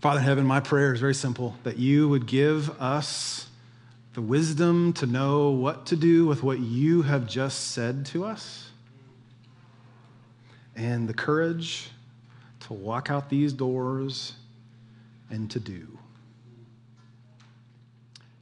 Father 0.00 0.20
in 0.20 0.24
heaven, 0.24 0.46
my 0.46 0.60
prayer 0.60 0.94
is 0.94 1.00
very 1.00 1.14
simple 1.14 1.56
that 1.64 1.76
you 1.76 2.08
would 2.08 2.26
give 2.26 2.70
us 2.80 3.48
the 4.14 4.22
wisdom 4.22 4.92
to 4.92 5.06
know 5.06 5.50
what 5.50 5.86
to 5.86 5.96
do 5.96 6.24
with 6.24 6.42
what 6.42 6.60
you 6.60 7.02
have 7.02 7.26
just 7.26 7.72
said 7.72 8.06
to 8.06 8.24
us, 8.24 8.70
and 10.76 11.08
the 11.08 11.14
courage 11.14 11.90
to 12.60 12.72
walk 12.72 13.10
out 13.10 13.28
these 13.28 13.52
doors 13.52 14.34
and 15.30 15.50
to 15.50 15.58
do. 15.58 15.98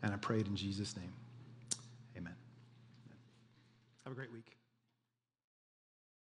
And 0.02 0.12
I 0.12 0.16
prayed 0.18 0.46
in 0.46 0.56
Jesus' 0.56 0.94
name. 0.94 1.12
Amen. 2.18 2.34
Have 4.04 4.12
a 4.12 4.16
great 4.16 4.30
week. 4.30 4.55